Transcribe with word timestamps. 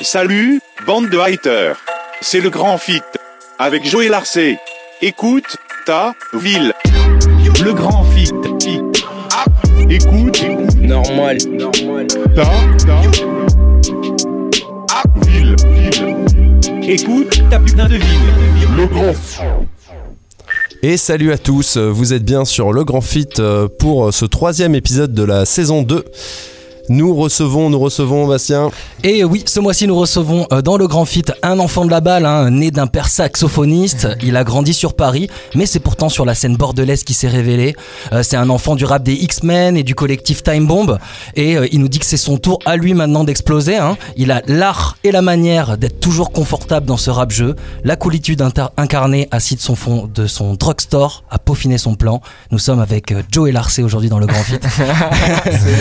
Salut, 0.00 0.60
bande 0.86 1.08
de 1.08 1.18
haters. 1.18 1.76
C'est 2.20 2.40
le 2.40 2.50
grand 2.50 2.76
fit. 2.76 3.00
Avec 3.58 3.88
Joël 3.88 4.10
Larcé. 4.10 4.58
Écoute, 5.00 5.56
ta 5.86 6.14
ville. 6.34 6.74
Le 7.64 7.72
grand 7.72 8.04
fit. 8.04 8.30
Fit. 8.60 8.80
Écoute, 9.88 10.44
Normal. 10.78 11.38
ta, 12.34 12.44
ta. 12.86 13.00
Ville. 15.26 15.56
Écoute, 16.82 17.42
ta 17.48 17.58
putain 17.58 17.88
de 17.88 17.94
ville. 17.94 18.76
Le 18.76 18.86
grand 18.86 19.14
Et 20.82 20.98
salut 20.98 21.32
à 21.32 21.38
tous, 21.38 21.78
vous 21.78 22.12
êtes 22.12 22.24
bien 22.24 22.44
sur 22.44 22.72
Le 22.72 22.84
Grand 22.84 23.00
Fit 23.00 23.28
euh, 23.38 23.66
pour 23.78 24.12
ce 24.12 24.26
troisième 24.26 24.74
épisode 24.74 25.14
de 25.14 25.22
la 25.22 25.46
saison 25.46 25.82
2. 25.82 26.04
Nous 26.88 27.14
recevons, 27.16 27.68
nous 27.68 27.78
recevons 27.80 28.26
Bastien. 28.28 28.70
Et 29.02 29.24
oui, 29.24 29.42
ce 29.46 29.58
mois-ci, 29.58 29.86
nous 29.88 29.96
recevons 29.96 30.46
euh, 30.52 30.62
dans 30.62 30.76
le 30.76 30.86
Grand 30.86 31.04
Fit 31.04 31.24
un 31.42 31.58
enfant 31.58 31.84
de 31.84 31.90
la 31.90 32.00
balle, 32.00 32.24
hein, 32.24 32.50
né 32.50 32.70
d'un 32.70 32.86
père 32.86 33.08
saxophoniste. 33.08 34.08
Il 34.22 34.36
a 34.36 34.44
grandi 34.44 34.72
sur 34.72 34.94
Paris, 34.94 35.28
mais 35.54 35.66
c'est 35.66 35.80
pourtant 35.80 36.08
sur 36.08 36.24
la 36.24 36.34
scène 36.34 36.56
bordelaise 36.56 37.02
qui 37.02 37.12
s'est 37.14 37.28
révélé. 37.28 37.74
Euh, 38.12 38.22
c'est 38.22 38.36
un 38.36 38.48
enfant 38.50 38.76
du 38.76 38.84
rap 38.84 39.02
des 39.02 39.14
X-Men 39.14 39.76
et 39.76 39.82
du 39.82 39.94
collectif 39.96 40.42
Time 40.44 40.66
Bomb. 40.66 40.98
Et 41.34 41.56
euh, 41.56 41.66
il 41.72 41.80
nous 41.80 41.88
dit 41.88 41.98
que 41.98 42.06
c'est 42.06 42.16
son 42.16 42.38
tour 42.38 42.60
à 42.66 42.76
lui 42.76 42.94
maintenant 42.94 43.24
d'exploser. 43.24 43.76
hein. 43.76 43.96
Il 44.16 44.30
a 44.30 44.42
l'art 44.46 44.96
et 45.02 45.10
la 45.10 45.22
manière 45.22 45.78
d'être 45.78 45.98
toujours 45.98 46.30
confortable 46.30 46.86
dans 46.86 46.96
ce 46.96 47.10
rap-jeu. 47.10 47.56
La 47.82 47.96
coolitude 47.96 48.42
incarnée 48.76 49.26
assis 49.32 49.56
de 49.56 49.60
son 49.60 49.74
fond 49.74 50.08
de 50.14 50.26
son 50.28 50.54
drugstore 50.54 51.24
à 51.30 51.38
peaufiner 51.38 51.78
son 51.78 51.96
plan. 51.96 52.20
Nous 52.52 52.58
sommes 52.60 52.80
avec 52.80 53.12
Joey 53.32 53.50
Larcé 53.50 53.82
aujourd'hui 53.82 54.08
dans 54.08 54.20
le 54.20 54.26
Grand 54.26 54.42
Fit. 54.42 54.58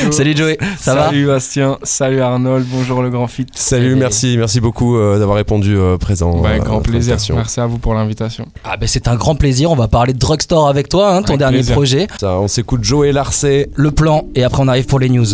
Salut 0.11 0.35
Joey, 0.35 0.57
ça 0.79 0.94
va 0.95 1.05
Salut 1.05 1.25
Bastien, 1.27 1.77
salut 1.83 2.21
Arnold, 2.21 2.65
bonjour 2.71 3.01
le 3.01 3.09
grand 3.09 3.27
fit. 3.27 3.45
Salut, 3.53 3.93
Et- 3.93 3.95
merci, 3.95 4.35
merci 4.37 4.59
beaucoup 4.61 4.97
euh, 4.97 5.19
d'avoir 5.19 5.37
répondu 5.37 5.77
euh, 5.77 5.97
présent. 5.97 6.31
Bah, 6.41 6.49
euh, 6.49 6.51
avec 6.51 6.61
à 6.63 6.65
grand 6.65 6.81
plaisir, 6.81 7.17
merci 7.35 7.59
à 7.59 7.65
vous 7.67 7.77
pour 7.77 7.93
l'invitation. 7.93 8.45
Ah 8.63 8.77
ben 8.77 8.87
c'est 8.87 9.07
un 9.07 9.15
grand 9.15 9.35
plaisir, 9.35 9.71
on 9.71 9.75
va 9.75 9.87
parler 9.87 10.13
de 10.13 10.19
Drugstore 10.19 10.67
avec 10.67 10.89
toi, 10.89 11.13
hein, 11.15 11.21
ton 11.21 11.29
Avec 11.29 11.39
dernier 11.39 11.57
plaisir. 11.57 11.75
projet, 11.75 12.07
Ça, 12.19 12.39
on 12.39 12.47
s'écoute 12.47 12.83
Joe 12.83 13.07
et 13.07 13.11
Larcé. 13.11 13.69
le 13.75 13.91
plan, 13.91 14.25
et 14.35 14.43
après 14.43 14.61
on 14.63 14.67
arrive 14.67 14.85
pour 14.85 14.99
les 14.99 15.09
news. 15.09 15.25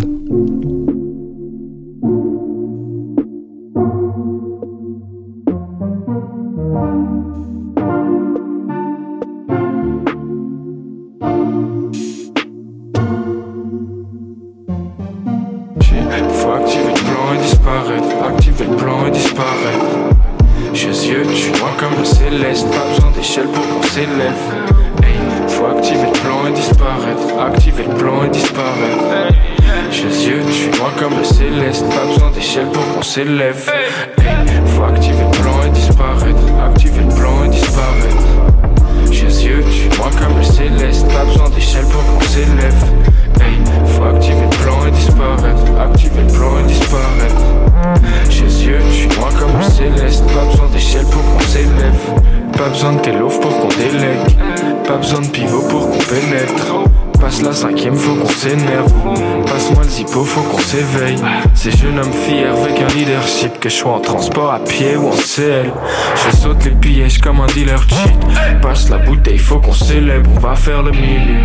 S'éveille. 60.71 61.17
Ces 61.53 61.71
jeunes 61.71 61.99
hommes 61.99 62.13
fiers 62.13 62.47
avec 62.47 62.79
un 62.79 62.87
leadership. 62.95 63.59
Que 63.59 63.67
je 63.67 63.75
sois 63.75 63.91
en 63.91 63.99
transport 63.99 64.53
à 64.53 64.59
pied 64.59 64.95
ou 64.95 65.09
en 65.09 65.11
CL. 65.11 65.71
Je 66.15 66.37
saute 66.37 66.63
les 66.63 66.71
pièges 66.71 67.19
comme 67.19 67.41
un 67.41 67.47
dealer 67.47 67.81
cheat. 67.89 68.61
Passe 68.61 68.89
la 68.89 68.97
bouteille, 68.97 69.37
faut 69.37 69.59
qu'on 69.59 69.73
célèbre. 69.73 70.29
On 70.33 70.39
va 70.39 70.55
faire 70.55 70.81
le 70.81 70.91
milieu. 70.91 71.41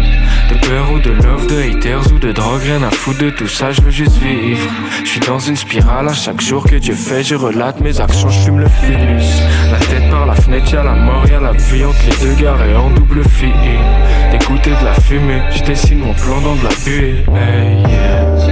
De 0.50 0.66
peur 0.66 0.92
ou 0.92 1.00
de 1.00 1.10
love, 1.10 1.46
de 1.48 1.60
haters 1.60 2.12
ou 2.12 2.18
de 2.18 2.30
drogue. 2.30 2.62
Rien 2.62 2.82
à 2.84 2.90
foutre 2.90 3.24
de 3.24 3.30
tout 3.30 3.48
ça, 3.48 3.72
je 3.72 3.80
veux 3.82 3.90
juste 3.90 4.16
vivre. 4.18 4.70
Je 5.04 5.08
suis 5.08 5.20
dans 5.20 5.40
une 5.40 5.56
spirale 5.56 6.08
à 6.08 6.14
chaque 6.14 6.40
jour 6.40 6.62
que 6.64 6.76
Dieu 6.76 6.94
fait. 6.94 7.24
Je 7.24 7.34
relate 7.34 7.80
mes 7.80 8.00
actions, 8.00 8.28
je 8.28 8.40
fume 8.44 8.60
le 8.60 8.68
philus. 8.68 9.42
La 9.72 9.78
tête 9.78 10.08
par 10.08 10.26
la 10.26 10.34
fenêtre, 10.34 10.72
y'a 10.72 10.84
la 10.84 10.94
mort, 10.94 11.26
y'a 11.28 11.40
la 11.40 11.52
vie 11.52 11.84
entre 11.84 11.98
les 12.08 12.16
deux 12.24 12.40
garés 12.40 12.76
en 12.76 12.90
double 12.90 13.24
fil. 13.24 13.50
D'écouter 14.30 14.70
de 14.70 14.84
la 14.84 14.94
fumée, 14.94 15.42
je 15.50 15.64
dessine 15.64 15.98
mon 15.98 16.14
plan 16.14 16.40
dans 16.40 16.54
de 16.54 16.62
la 16.62 16.74
buée. 16.84 17.24
Hey, 17.34 17.82
yeah. 17.90 18.45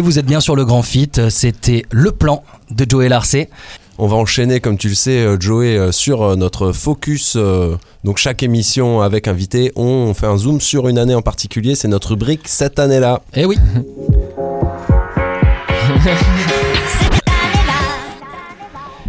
Et 0.00 0.02
vous 0.02 0.18
êtes 0.18 0.24
bien 0.24 0.40
sur 0.40 0.56
le 0.56 0.64
Grand 0.64 0.80
Fit, 0.80 1.10
c'était 1.28 1.84
le 1.90 2.10
plan 2.10 2.42
de 2.70 2.86
Joey 2.88 3.10
Larcé. 3.10 3.50
On 3.98 4.06
va 4.06 4.16
enchaîner, 4.16 4.58
comme 4.58 4.78
tu 4.78 4.88
le 4.88 4.94
sais, 4.94 5.18
euh, 5.18 5.36
Joey, 5.38 5.76
euh, 5.76 5.92
sur 5.92 6.22
euh, 6.22 6.36
notre 6.36 6.72
focus. 6.72 7.36
donc 8.02 8.16
chaque 8.16 8.42
émission 8.42 9.02
avec 9.02 9.28
invité, 9.28 9.72
on 9.76 10.14
fait 10.14 10.24
un 10.24 10.38
zoom 10.38 10.58
sur 10.58 10.88
une 10.88 10.96
année 10.96 11.14
en 11.14 11.20
particulier. 11.20 11.74
C'est 11.74 11.88
notre 11.88 12.12
rubrique 12.12 12.48
cette 12.48 12.78
année-là. 12.78 13.20
Eh 13.34 13.44
oui 13.44 13.58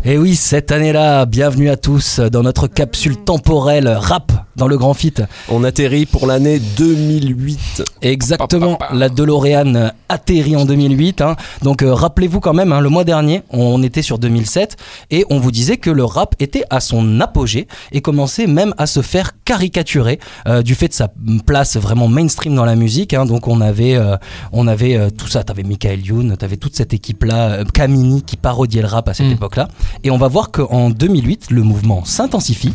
Et 0.03 0.17
oui, 0.17 0.35
cette 0.35 0.71
année-là, 0.71 1.27
bienvenue 1.27 1.69
à 1.69 1.77
tous 1.77 2.19
dans 2.19 2.41
notre 2.41 2.65
capsule 2.65 3.17
temporelle 3.17 3.87
rap 3.87 4.31
dans 4.55 4.67
le 4.67 4.75
Grand 4.77 4.95
Fit. 4.95 5.13
On 5.47 5.63
atterrit 5.63 6.07
pour 6.07 6.25
l'année 6.25 6.59
2008. 6.59 7.83
Exactement, 8.01 8.79
la 8.91 9.09
DeLorean 9.09 9.91
atterrit 10.09 10.55
en 10.55 10.65
2008. 10.65 11.21
hein. 11.21 11.35
Donc 11.61 11.83
euh, 11.83 11.93
rappelez-vous 11.93 12.39
quand 12.39 12.53
même, 12.53 12.73
hein, 12.73 12.81
le 12.81 12.89
mois 12.89 13.03
dernier, 13.03 13.43
on 13.51 13.81
était 13.83 14.01
sur 14.01 14.17
2007 14.17 14.75
et 15.11 15.23
on 15.29 15.39
vous 15.39 15.51
disait 15.51 15.77
que 15.77 15.89
le 15.91 16.03
rap 16.03 16.35
était 16.39 16.63
à 16.71 16.79
son 16.79 17.21
apogée 17.21 17.67
et 17.91 18.01
commençait 18.01 18.47
même 18.47 18.73
à 18.79 18.87
se 18.87 19.01
faire 19.03 19.31
caricaturer 19.45 20.19
euh, 20.47 20.63
du 20.63 20.73
fait 20.75 20.87
de 20.89 20.93
sa 20.93 21.09
place 21.45 21.77
vraiment 21.77 22.07
mainstream 22.07 22.55
dans 22.55 22.65
la 22.65 22.75
musique. 22.75 23.13
hein. 23.13 23.25
Donc 23.25 23.47
on 23.47 23.61
avait, 23.61 23.95
euh, 23.95 24.17
on 24.51 24.67
avait 24.67 24.97
euh, 24.97 25.09
tout 25.11 25.27
ça, 25.27 25.43
t'avais 25.43 25.63
Michael 25.63 26.05
Youn, 26.05 26.35
t'avais 26.37 26.57
toute 26.57 26.75
cette 26.75 26.93
équipe-là, 26.93 27.51
euh, 27.51 27.63
Kamini 27.71 28.23
qui 28.23 28.35
parodiait 28.35 28.81
le 28.81 28.87
rap 28.87 29.07
à 29.07 29.13
cette 29.13 29.27
Mm. 29.27 29.31
époque-là. 29.33 29.67
Et 30.03 30.11
on 30.11 30.17
va 30.17 30.27
voir 30.27 30.51
qu'en 30.51 30.89
2008, 30.89 31.51
le 31.51 31.63
mouvement 31.63 32.03
s'intensifie 32.05 32.73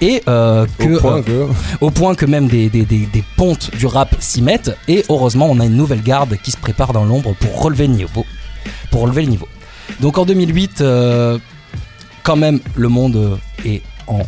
et 0.00 0.22
euh, 0.28 0.66
que 0.78 0.96
Au 0.96 1.00
point 1.00 1.16
euh, 1.18 1.22
que... 1.22 1.84
au 1.84 1.90
point 1.90 2.14
que 2.14 2.26
même 2.26 2.48
des, 2.48 2.68
des, 2.68 2.84
des, 2.84 3.06
des 3.06 3.24
pontes 3.36 3.70
du 3.76 3.86
rap 3.86 4.14
s'y 4.20 4.42
mettent. 4.42 4.76
Et 4.88 5.04
heureusement, 5.08 5.48
on 5.50 5.60
a 5.60 5.66
une 5.66 5.76
nouvelle 5.76 6.02
garde 6.02 6.36
qui 6.42 6.50
se 6.50 6.56
prépare 6.56 6.92
dans 6.92 7.04
l'ombre 7.04 7.34
pour 7.34 7.62
relever 7.62 7.86
le 7.86 7.94
niveau. 7.94 8.24
Pour 8.90 9.02
relever 9.02 9.22
le 9.22 9.28
niveau. 9.28 9.48
Donc 10.00 10.18
en 10.18 10.24
2008, 10.24 10.80
euh, 10.80 11.38
quand 12.22 12.36
même, 12.36 12.60
le 12.74 12.88
monde 12.88 13.38
est 13.64 13.82
en 14.06 14.20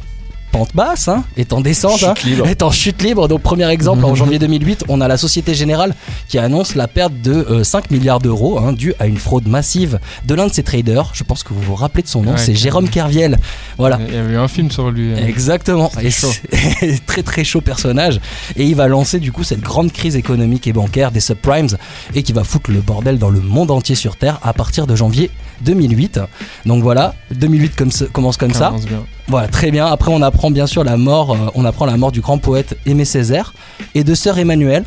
pente 0.50 0.74
basse, 0.74 1.08
hein, 1.08 1.24
est 1.36 1.52
en 1.52 1.60
descente, 1.60 2.02
hein, 2.02 2.14
Chute 2.16 2.24
libre. 2.24 2.46
est 2.48 2.62
en 2.62 2.70
chute 2.70 3.02
libre. 3.02 3.28
Donc 3.28 3.42
premier 3.42 3.68
exemple, 3.70 4.04
en 4.04 4.14
janvier 4.14 4.38
2008, 4.38 4.84
on 4.88 5.00
a 5.00 5.08
la 5.08 5.16
Société 5.16 5.54
Générale 5.54 5.94
qui 6.28 6.38
annonce 6.38 6.74
la 6.74 6.88
perte 6.88 7.12
de 7.22 7.32
euh, 7.32 7.64
5 7.64 7.90
milliards 7.90 8.18
d'euros 8.20 8.58
hein, 8.58 8.72
due 8.72 8.94
à 8.98 9.06
une 9.06 9.18
fraude 9.18 9.46
massive 9.48 9.98
de 10.24 10.34
l'un 10.34 10.46
de 10.46 10.52
ses 10.52 10.62
traders. 10.62 11.10
Je 11.14 11.24
pense 11.24 11.42
que 11.42 11.52
vous 11.52 11.60
vous 11.60 11.74
rappelez 11.74 12.02
de 12.02 12.08
son 12.08 12.22
nom, 12.22 12.32
Ouais, 12.32 12.38
c'est 12.38 12.54
Jérôme 12.54 12.88
Kerviel. 12.88 13.36
Voilà. 13.78 13.98
Il 14.08 14.14
y 14.14 14.18
avait 14.18 14.36
un 14.36 14.48
film 14.48 14.70
sur 14.70 14.90
lui. 14.90 15.12
hein. 15.12 15.24
Exactement. 15.26 15.90
Et 16.00 16.10
chaud. 16.10 16.32
très 17.06 17.22
très 17.22 17.44
chaud 17.44 17.60
personnage. 17.60 18.20
Et 18.56 18.64
il 18.64 18.74
va 18.74 18.88
lancer 18.88 19.18
du 19.20 19.32
coup 19.32 19.44
cette 19.44 19.60
grande 19.60 19.92
crise 19.92 20.16
économique 20.16 20.66
et 20.66 20.72
bancaire 20.72 21.10
des 21.10 21.20
subprimes 21.20 21.68
et 22.14 22.22
qui 22.22 22.32
va 22.32 22.44
foutre 22.44 22.70
le 22.70 22.80
bordel 22.80 23.18
dans 23.18 23.30
le 23.30 23.40
monde 23.40 23.70
entier 23.70 23.94
sur 23.94 24.16
Terre 24.16 24.38
à 24.42 24.52
partir 24.52 24.86
de 24.86 24.94
janvier 24.96 25.30
2008. 25.62 26.20
Donc 26.66 26.82
voilà, 26.82 27.14
2008 27.32 27.76
comme 27.76 27.90
ce- 27.90 28.04
commence 28.04 28.36
comme 28.36 28.52
ça. 28.52 28.66
Commence 28.68 28.86
bien. 28.86 29.04
Voilà, 29.28 29.48
très 29.48 29.70
bien. 29.70 29.86
Après, 29.86 30.10
on 30.12 30.22
apprend 30.22 30.50
bien 30.50 30.66
sûr 30.66 30.84
la 30.84 30.96
mort, 30.96 31.32
euh, 31.32 31.36
on 31.54 31.64
apprend 31.64 31.86
la 31.86 31.96
mort 31.96 32.12
du 32.12 32.20
grand 32.20 32.38
poète 32.38 32.76
Aimé 32.86 33.04
Césaire 33.04 33.52
et 33.94 34.04
de 34.04 34.14
sœur 34.14 34.38
Emmanuel. 34.38 34.84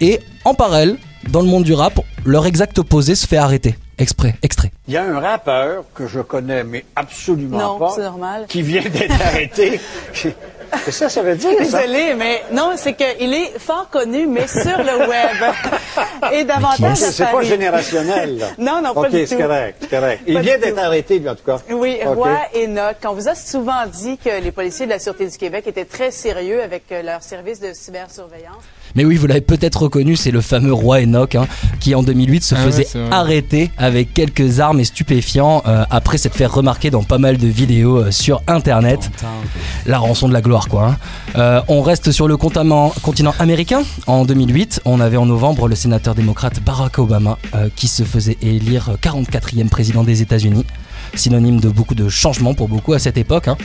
Et 0.00 0.20
en 0.44 0.54
parallèle, 0.54 0.96
dans 1.30 1.40
le 1.40 1.46
monde 1.48 1.64
du 1.64 1.72
rap, 1.74 1.98
leur 2.24 2.46
exact 2.46 2.78
opposé 2.78 3.14
se 3.14 3.26
fait 3.26 3.36
arrêter. 3.38 3.76
Exprès, 3.98 4.36
extrait. 4.42 4.72
Il 4.88 4.92
y 4.94 4.98
a 4.98 5.04
un 5.04 5.18
rappeur 5.20 5.84
que 5.94 6.06
je 6.06 6.20
connais, 6.20 6.62
mais 6.64 6.84
absolument 6.94 7.56
Non, 7.58 7.78
pas, 7.78 7.92
c'est 7.96 8.02
normal. 8.02 8.44
qui 8.46 8.60
vient 8.60 8.82
d'être 8.82 9.20
arrêté. 9.22 9.80
C'est 10.84 10.92
ça, 10.92 11.08
ça 11.08 11.22
veut 11.22 11.34
dire, 11.36 11.50
ça? 11.64 11.80
Désolée, 11.80 12.14
mais 12.14 12.42
non, 12.52 12.72
c'est 12.76 12.94
qu'il 12.94 13.32
est 13.34 13.58
fort 13.58 13.88
connu, 13.90 14.26
mais 14.26 14.46
sur 14.46 14.78
le 14.78 14.98
web. 15.08 15.52
Et 16.32 16.44
davantage 16.44 16.96
C'est 16.96 17.12
c'est 17.12 17.26
pas 17.30 17.42
générationnel, 17.42 18.38
là. 18.38 18.46
Non, 18.58 18.80
non, 18.82 18.94
pas 18.94 19.00
OK, 19.02 19.10
du 19.10 19.26
c'est 19.26 19.36
tout. 19.36 19.42
correct, 19.42 19.76
c'est 19.80 19.90
correct. 19.90 20.22
Il 20.26 20.34
Pas 20.34 20.40
vient 20.40 20.58
d'être 20.58 20.78
arrêté, 20.78 21.18
lui, 21.18 21.28
en 21.28 21.34
tout 21.34 21.44
cas. 21.44 21.58
Oui, 21.70 21.98
OK. 22.04 22.14
Roy 22.16 22.38
Enoch. 22.56 22.96
On 23.04 23.12
vous 23.14 23.28
a 23.28 23.34
souvent 23.34 23.86
dit 23.86 24.18
que 24.18 24.40
les 24.40 24.52
policiers 24.52 24.86
de 24.86 24.90
la 24.90 24.98
Sûreté 24.98 25.26
du 25.28 25.36
Québec 25.36 25.66
étaient 25.66 25.84
très 25.84 26.10
sérieux 26.10 26.62
avec 26.62 26.84
euh, 26.92 27.02
leur 27.02 27.22
service 27.22 27.60
de 27.60 27.72
cybersurveillance. 27.72 28.62
Mais 28.96 29.04
oui, 29.04 29.16
vous 29.16 29.26
l'avez 29.26 29.40
peut-être 29.42 29.82
reconnu, 29.82 30.16
c'est 30.16 30.30
le 30.30 30.40
fameux 30.40 30.72
roi 30.72 31.00
Enoch 31.02 31.34
hein, 31.34 31.46
qui 31.80 31.94
en 31.94 32.02
2008 32.02 32.42
se 32.42 32.54
Ah 32.54 32.58
faisait 32.64 32.86
arrêter 33.12 33.70
avec 33.76 34.12
quelques 34.14 34.60
armes 34.60 34.80
et 34.80 34.84
stupéfiants 34.84 35.62
euh, 35.66 35.84
après 35.90 36.18
s'être 36.18 36.34
fait 36.34 36.46
remarquer 36.46 36.90
dans 36.90 37.02
pas 37.04 37.18
mal 37.18 37.36
de 37.36 37.46
vidéos 37.46 37.98
euh, 37.98 38.10
sur 38.10 38.42
internet. 38.48 39.10
La 39.86 39.98
rançon 39.98 40.28
de 40.28 40.32
la 40.32 40.40
gloire 40.40 40.68
quoi. 40.68 40.86
hein. 40.88 40.96
Euh, 41.36 41.60
on 41.68 41.82
reste 41.82 42.10
sur 42.10 42.26
le 42.26 42.36
continent, 42.36 42.92
continent 43.02 43.34
américain. 43.38 43.82
En 44.06 44.24
2008, 44.24 44.80
on 44.84 45.00
avait 45.00 45.16
en 45.18 45.26
novembre 45.26 45.68
le 45.68 45.74
sénateur 45.76 46.14
démocrate 46.14 46.60
Barack 46.60 46.98
Obama 46.98 47.38
qui 47.74 47.88
se 47.88 48.02
faisait 48.02 48.36
élire 48.42 48.96
44e 49.02 49.68
président 49.68 50.02
des 50.04 50.22
États-Unis. 50.22 50.64
Synonyme 51.14 51.60
de 51.60 51.68
beaucoup 51.68 51.94
de 51.94 52.08
changements 52.08 52.54
pour 52.54 52.68
beaucoup 52.68 52.92
à 52.94 52.98
cette 52.98 53.16
époque. 53.18 53.48
hein. 53.48 53.56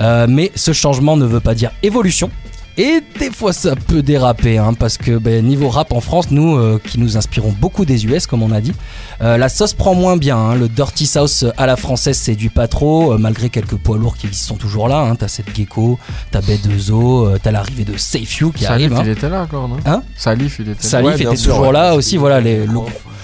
Euh, 0.00 0.26
mais 0.28 0.50
ce 0.54 0.72
changement 0.72 1.16
ne 1.16 1.24
veut 1.26 1.40
pas 1.40 1.54
dire 1.54 1.70
évolution. 1.82 2.30
Et 2.78 3.00
des 3.18 3.30
fois 3.30 3.52
ça 3.52 3.76
peut 3.76 4.02
déraper, 4.02 4.56
hein, 4.56 4.72
parce 4.72 4.96
que 4.96 5.18
ben, 5.18 5.44
niveau 5.44 5.68
rap 5.68 5.92
en 5.92 6.00
France, 6.00 6.30
nous 6.30 6.56
euh, 6.56 6.80
qui 6.82 6.98
nous 6.98 7.18
inspirons 7.18 7.52
beaucoup 7.60 7.84
des 7.84 8.06
US, 8.06 8.26
comme 8.26 8.42
on 8.42 8.50
a 8.50 8.62
dit, 8.62 8.72
euh, 9.20 9.36
la 9.36 9.50
sauce 9.50 9.74
prend 9.74 9.94
moins 9.94 10.16
bien. 10.16 10.38
hein. 10.38 10.54
Le 10.54 10.68
Dirty 10.68 11.04
South 11.06 11.44
à 11.58 11.66
la 11.66 11.76
française 11.76 12.16
séduit 12.16 12.48
pas 12.48 12.68
trop, 12.68 13.12
euh, 13.12 13.18
malgré 13.18 13.50
quelques 13.50 13.76
poids 13.76 13.98
lourds 13.98 14.16
qui 14.16 14.32
sont 14.32 14.56
toujours 14.56 14.88
là. 14.88 15.00
Hein. 15.00 15.16
T'as 15.16 15.28
cette 15.28 15.54
gecko, 15.54 15.98
t'as 16.30 16.40
B2O, 16.40 17.26
euh, 17.26 17.38
t'as 17.42 17.50
l'arrivée 17.50 17.84
de 17.84 17.96
Safe 17.98 18.38
You 18.38 18.52
qui 18.52 18.64
Salif, 18.64 18.90
arrive. 18.90 18.92
hein. 18.98 19.02
il 19.04 19.10
était 19.10 19.28
là 19.28 19.42
encore, 19.42 19.68
non? 19.68 19.76
Hein? 19.84 20.02
Salif, 20.16 20.56
il 20.58 20.70
était 20.70 20.82
là. 20.82 20.88
Salif 20.88 21.08
Ouais, 21.10 21.14
était 21.16 21.36
sûr, 21.36 21.52
toujours 21.52 21.66
ouais. 21.66 21.72
là 21.72 21.94
aussi, 21.94 22.16
voilà, 22.16 22.40
les- 22.40 22.64
le, 22.66 22.78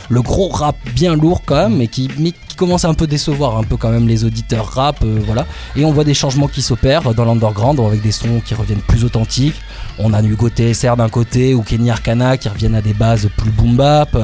le 0.08 0.22
gros 0.22 0.48
rap 0.48 0.76
bien 0.94 1.14
lourd 1.14 1.42
quand 1.44 1.56
même, 1.56 1.76
mais 1.76 1.86
qui, 1.86 2.08
commence 2.56 2.84
à 2.84 2.88
un 2.88 2.94
peu 2.94 3.06
décevoir 3.06 3.56
un 3.56 3.62
peu 3.62 3.76
quand 3.76 3.90
même 3.90 4.08
les 4.08 4.24
auditeurs 4.24 4.66
rap, 4.66 4.96
euh, 5.04 5.20
voilà. 5.24 5.46
Et 5.76 5.84
on 5.84 5.92
voit 5.92 6.02
des 6.02 6.12
changements 6.14 6.48
qui 6.48 6.60
s'opèrent 6.60 7.14
dans 7.14 7.24
l'underground 7.24 7.78
avec 7.78 8.02
des 8.02 8.10
sons 8.10 8.40
qui 8.44 8.54
reviennent 8.54 8.80
plus 8.80 9.04
authentiques. 9.04 9.54
On 10.00 10.12
a 10.12 10.20
Hugo 10.20 10.48
TSR 10.48 10.96
d'un 10.96 11.08
côté 11.08 11.54
ou 11.54 11.62
Kenny 11.62 11.88
Arcana 11.88 12.36
qui 12.36 12.48
reviennent 12.48 12.74
à 12.74 12.82
des 12.82 12.94
bases 12.94 13.28
plus 13.36 13.52
boom 13.52 13.76
bap. 13.76 14.16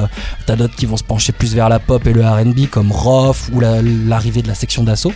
T'as 0.45 0.55
d'autres 0.57 0.75
qui 0.75 0.85
vont 0.85 0.97
se 0.97 1.03
pencher 1.03 1.31
plus 1.31 1.55
vers 1.55 1.69
la 1.69 1.79
pop 1.79 2.05
et 2.05 2.11
le 2.11 2.25
R&B 2.25 2.67
comme 2.69 2.91
Roth 2.91 3.49
ou 3.53 3.61
la- 3.61 3.81
l'arrivée 3.81 4.41
de 4.41 4.49
la 4.49 4.55
section 4.55 4.83
d'assaut 4.83 5.13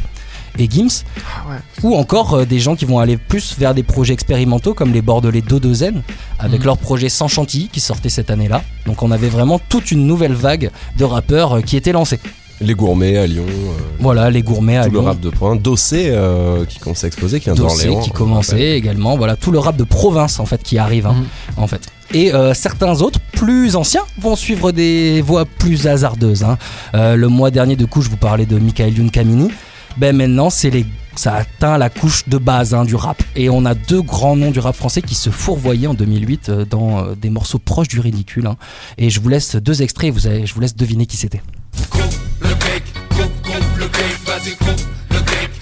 et 0.58 0.70
Gims 0.70 1.04
Ah 1.18 1.50
ouais. 1.50 1.56
ou 1.84 1.96
encore 1.96 2.34
euh, 2.34 2.46
des 2.46 2.60
gens 2.60 2.76
qui 2.76 2.86
vont 2.86 3.00
aller 3.00 3.18
plus 3.18 3.56
vers 3.58 3.74
des 3.74 3.84
projets 3.84 4.14
expérimentaux 4.14 4.74
comme 4.74 4.92
les 4.92 5.02
Bordelais 5.02 5.42
Dodozen 5.42 6.02
avec 6.40 6.60
Mhm. 6.62 6.66
leur 6.66 6.78
projet 6.78 7.10
Sans 7.10 7.28
Chantilly 7.28 7.70
qui 7.72 7.80
sortait 7.80 8.10
cette 8.10 8.30
année-là. 8.30 8.64
Donc 8.86 9.04
on 9.04 9.12
avait 9.12 9.30
vraiment 9.30 9.60
toute 9.70 9.92
une 9.92 10.06
nouvelle 10.08 10.34
vague 10.34 10.72
de 10.98 11.04
rappeurs 11.06 11.58
euh, 11.58 11.62
qui 11.62 11.78
étaient 11.78 11.92
lancés. 11.92 12.20
Les 12.62 12.74
gourmets 12.74 13.16
à 13.18 13.26
Lyon, 13.26 13.46
euh, 13.48 13.72
Voilà, 14.00 14.30
les 14.30 14.42
gourmets 14.42 14.76
à 14.76 14.84
tout 14.84 14.92
le 14.92 14.98
Lyon, 15.00 15.06
rap 15.06 15.20
de 15.22 15.30
pointe. 15.30 15.62
Dossé 15.62 16.08
euh, 16.10 16.66
qui 16.66 16.78
commence 16.80 17.06
à 17.06 17.08
exploser, 17.08 17.40
qui 17.40 17.46
vient 17.46 17.54
Dossé 17.54 17.86
d'Orléans. 17.86 18.02
qui 18.04 18.10
on 18.10 18.14
commençait 18.14 18.78
également, 18.78 19.16
voilà 19.16 19.38
tout 19.38 19.52
le 19.52 19.60
rap 19.60 19.78
de 19.78 19.86
province 19.86 20.42
en 20.42 20.46
fait 20.46 20.62
qui 20.62 20.78
arrive 20.78 21.08
hein, 21.08 21.16
Mhm. 21.16 21.64
en 21.64 21.68
fait. 21.68 21.82
Et 22.14 22.34
euh, 22.34 22.54
certains 22.54 23.00
autres 23.02 23.20
plus 23.32 23.76
anciens 23.78 24.02
vont 24.20 24.36
suivre 24.36 24.72
des 24.74 25.22
voies 25.22 25.46
plus 25.46 25.88
hasardeuses. 25.88 26.44
hein. 26.44 26.58
Euh, 26.96 27.16
le 27.16 27.28
mois 27.30 27.50
dernier 27.52 27.78
de 27.78 27.86
coup 27.86 28.02
je 28.02 28.10
vous 28.10 28.18
parlais 28.18 28.46
de 28.46 28.58
Michael 28.60 28.98
Youn 28.98 29.10
Kamini. 29.12 29.50
Ben 29.98 30.16
maintenant 30.16 30.50
c'est 30.50 30.70
les 30.70 30.86
ça 31.16 31.36
atteint 31.36 31.78
la 31.78 31.90
couche 31.90 32.30
de 32.30 32.38
base 32.38 32.74
hein, 32.74 32.86
du 32.86 32.96
rap. 32.96 33.22
Et 33.36 33.50
on 33.50 33.66
a 33.66 33.74
deux 33.74 34.02
grands 34.02 34.38
noms 34.38 34.52
du 34.52 34.60
rap 34.60 34.76
français 34.76 35.02
qui 35.02 35.16
se 35.16 35.30
fourvoyaient 35.30 35.88
en 35.88 35.94
2008 35.94 36.50
euh, 36.50 36.66
dans 36.66 37.00
euh, 37.00 37.16
des 37.16 37.30
morceaux 37.30 37.60
proches 37.60 37.90
du 37.90 38.00
ridicule 38.00 38.48
hein. 38.48 38.56
et 38.98 39.10
je 39.10 39.20
vous 39.20 39.28
laisse 39.28 39.58
deux 39.58 39.82
extraits 39.82 40.08
et 40.08 40.12
vous 40.12 40.28
allez, 40.28 40.46
je 40.46 40.54
vous 40.54 40.62
laisse 40.62 40.76
deviner 40.76 41.06
qui 41.06 41.18
c'était. 41.18 41.42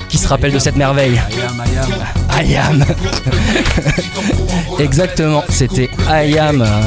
Qui 0.10 0.18
se 0.18 0.28
rappelle 0.28 0.54
de 0.54 0.60
cette 0.60 0.76
merveille? 0.76 1.20
Ayam 2.30 2.86
Exactement, 4.80 5.44
c'était 5.50 5.90
Ayam 6.08 6.62
euh, 6.62 6.82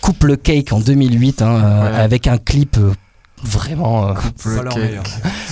Coupe 0.00 0.24
le 0.24 0.36
Cake 0.36 0.72
en 0.72 0.80
2008 0.80 1.42
hein, 1.42 1.62
euh, 1.64 2.04
avec 2.04 2.26
un 2.26 2.38
clip 2.38 2.76
euh, 2.78 2.92
vraiment 3.42 4.08
euh, 4.08 4.14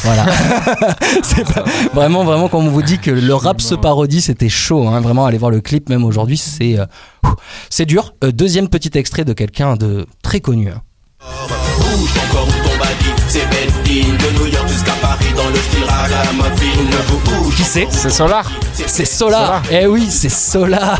voilà 0.03 0.25
c'est 1.23 1.45
pas- 1.53 1.65
vraiment 1.93 2.25
vraiment 2.25 2.49
quand 2.49 2.59
on 2.59 2.69
vous 2.71 2.83
dit 2.83 2.99
que 2.99 3.11
le 3.11 3.35
rap 3.35 3.61
se 3.61 3.75
parodie 3.75 4.21
c'était 4.21 4.49
chaud 4.49 4.89
hein. 4.89 5.01
vraiment 5.01 5.27
aller 5.27 5.39
voir 5.39 5.51
le 5.51 5.61
clip 5.61 5.89
même 5.89 6.05
aujourd'hui 6.05 6.39
c'est 6.39 6.79
euh, 6.79 6.87
c'est 7.71 7.87
dur. 7.87 8.15
Euh, 8.23 8.33
deuxième 8.33 8.69
petit 8.69 8.91
extrait 8.97 9.25
de 9.25 9.33
quelqu'un 9.33 9.77
de 9.77 10.07
très 10.23 10.41
connu 10.41 10.71
hein. 10.71 10.83
Bouge 11.79 12.13
ton 12.15 12.21
corps 12.37 12.47
ou 12.49 12.69
ton 12.69 12.77
body, 12.79 13.23
c'est 13.29 13.45
Bentley. 13.47 14.03
De 14.03 14.39
New 14.39 14.47
York 14.53 14.69
jusqu'à 14.69 14.93
Paris 15.01 15.25
dans 15.37 15.49
le 15.49 15.57
style 15.57 15.85
ragamuffin 15.85 17.43
Bouge 17.43 17.55
qui 17.57 17.63
c'est? 17.65 17.87
C'est 17.91 18.11
Solar 18.11 18.51
C'est 18.87 19.05
Solar. 19.05 19.63
Eh 19.71 19.87
oui, 19.87 20.07
c'est 20.11 20.29
Solar. 20.29 20.99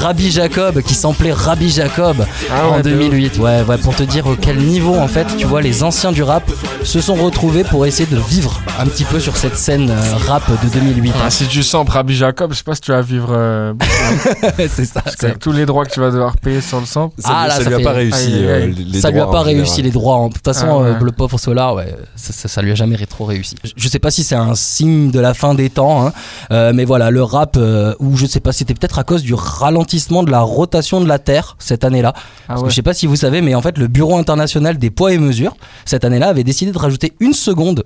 Rabbi 0.00 0.30
Jacob 0.30 0.80
qui 0.82 0.94
samplait 0.94 1.32
Rabbi 1.32 1.70
Jacob 1.70 2.16
Ah 2.50 2.66
ouais, 2.68 2.72
en 2.74 2.76
de 2.78 2.82
2008. 2.90 3.38
Ouais, 3.38 3.62
ouais, 3.62 3.78
pour 3.78 3.94
te 3.94 4.02
dire 4.02 4.26
au 4.26 4.34
quel 4.36 4.58
niveau 4.58 4.94
en 4.96 5.08
fait, 5.08 5.26
tu 5.36 5.46
vois, 5.46 5.60
les 5.62 5.82
anciens 5.82 6.12
du 6.12 6.22
rap 6.22 6.42
se 6.82 7.00
sont 7.00 7.14
retrouvés 7.14 7.64
pour 7.64 7.86
essayer 7.86 8.06
de 8.10 8.16
vivre 8.20 8.60
un 8.78 8.86
petit 8.86 9.04
peu 9.04 9.20
sur 9.20 9.36
cette 9.36 9.56
scène 9.56 9.90
euh, 9.90 10.16
rap 10.26 10.42
de 10.64 10.68
2008. 10.68 11.12
Ah, 11.24 11.30
si 11.30 11.46
tu 11.46 11.62
sens 11.62 11.88
Rabbi 11.88 12.14
Jacob, 12.16 12.52
je 12.52 12.58
sais 12.58 12.64
pas 12.64 12.74
si 12.74 12.80
tu 12.80 12.92
vas 12.92 13.02
vivre 13.02 13.28
euh, 13.30 13.72
c'est 14.68 14.84
ça. 14.84 15.00
parce 15.02 15.16
qu'avec 15.16 15.38
tous 15.38 15.52
les 15.52 15.66
droits 15.66 15.84
que 15.84 15.92
tu 15.92 16.00
vas 16.00 16.10
devoir 16.10 16.36
payer 16.36 16.60
sur 16.60 16.80
le 16.80 16.86
sample. 16.86 17.14
Ça, 17.18 17.28
Ah, 17.32 17.50
ça 17.50 17.62
ça 17.62 17.68
lui 17.68 17.74
a 17.74 17.78
fait- 17.78 17.84
pas 17.84 17.92
réussi. 17.92 18.32
Euh, 18.34 18.72
ça 19.00 19.10
lui 19.10 19.18
a 19.20 19.22
droits, 19.22 19.32
pas 19.32 19.40
en 19.40 19.44
réussi 19.44 19.76
général. 19.76 19.84
les 19.84 19.90
droits. 19.90 20.28
De 20.28 20.34
toute 20.34 20.44
façon, 20.44 20.66
Ah 20.68 20.78
ouais. 20.78 20.88
euh, 20.90 20.98
le 21.04 21.12
pauvre 21.12 21.38
Solar, 21.38 21.74
ouais, 21.74 21.94
ça, 22.16 22.32
ça, 22.32 22.48
ça 22.48 22.62
lui 22.62 22.72
a 22.72 22.74
jamais 22.74 22.96
trop 23.06 23.24
réussi. 23.24 23.54
Je- 23.64 23.70
Je 23.76 23.88
sais 23.88 23.98
pas 23.98 24.10
si 24.10 24.24
c'est 24.24 24.34
un 24.34 24.54
signe 24.54 25.10
de 25.10 25.20
la 25.20 25.34
fin 25.34 25.54
des 25.54 25.70
temps, 25.70 26.06
hein, 26.06 26.12
euh, 26.52 26.72
mais 26.74 26.79
voilà, 26.84 27.10
le 27.10 27.22
rap, 27.22 27.56
euh, 27.56 27.94
ou 28.00 28.16
je 28.16 28.26
sais 28.26 28.40
pas, 28.40 28.52
c'était 28.52 28.74
peut-être 28.74 28.98
à 28.98 29.04
cause 29.04 29.22
du 29.22 29.34
ralentissement 29.34 30.22
de 30.22 30.30
la 30.30 30.40
rotation 30.40 31.00
de 31.00 31.06
la 31.06 31.18
Terre 31.18 31.56
cette 31.58 31.84
année-là. 31.84 32.14
Ah 32.48 32.60
ouais. 32.60 32.68
je 32.70 32.74
sais 32.74 32.82
pas 32.82 32.94
si 32.94 33.06
vous 33.06 33.16
savez, 33.16 33.40
mais 33.42 33.54
en 33.54 33.62
fait, 33.62 33.78
le 33.78 33.88
Bureau 33.88 34.16
international 34.16 34.78
des 34.78 34.90
poids 34.90 35.12
et 35.12 35.18
mesures, 35.18 35.56
cette 35.84 36.04
année-là, 36.04 36.28
avait 36.28 36.44
décidé 36.44 36.72
de 36.72 36.78
rajouter 36.78 37.14
une 37.20 37.32
seconde 37.32 37.84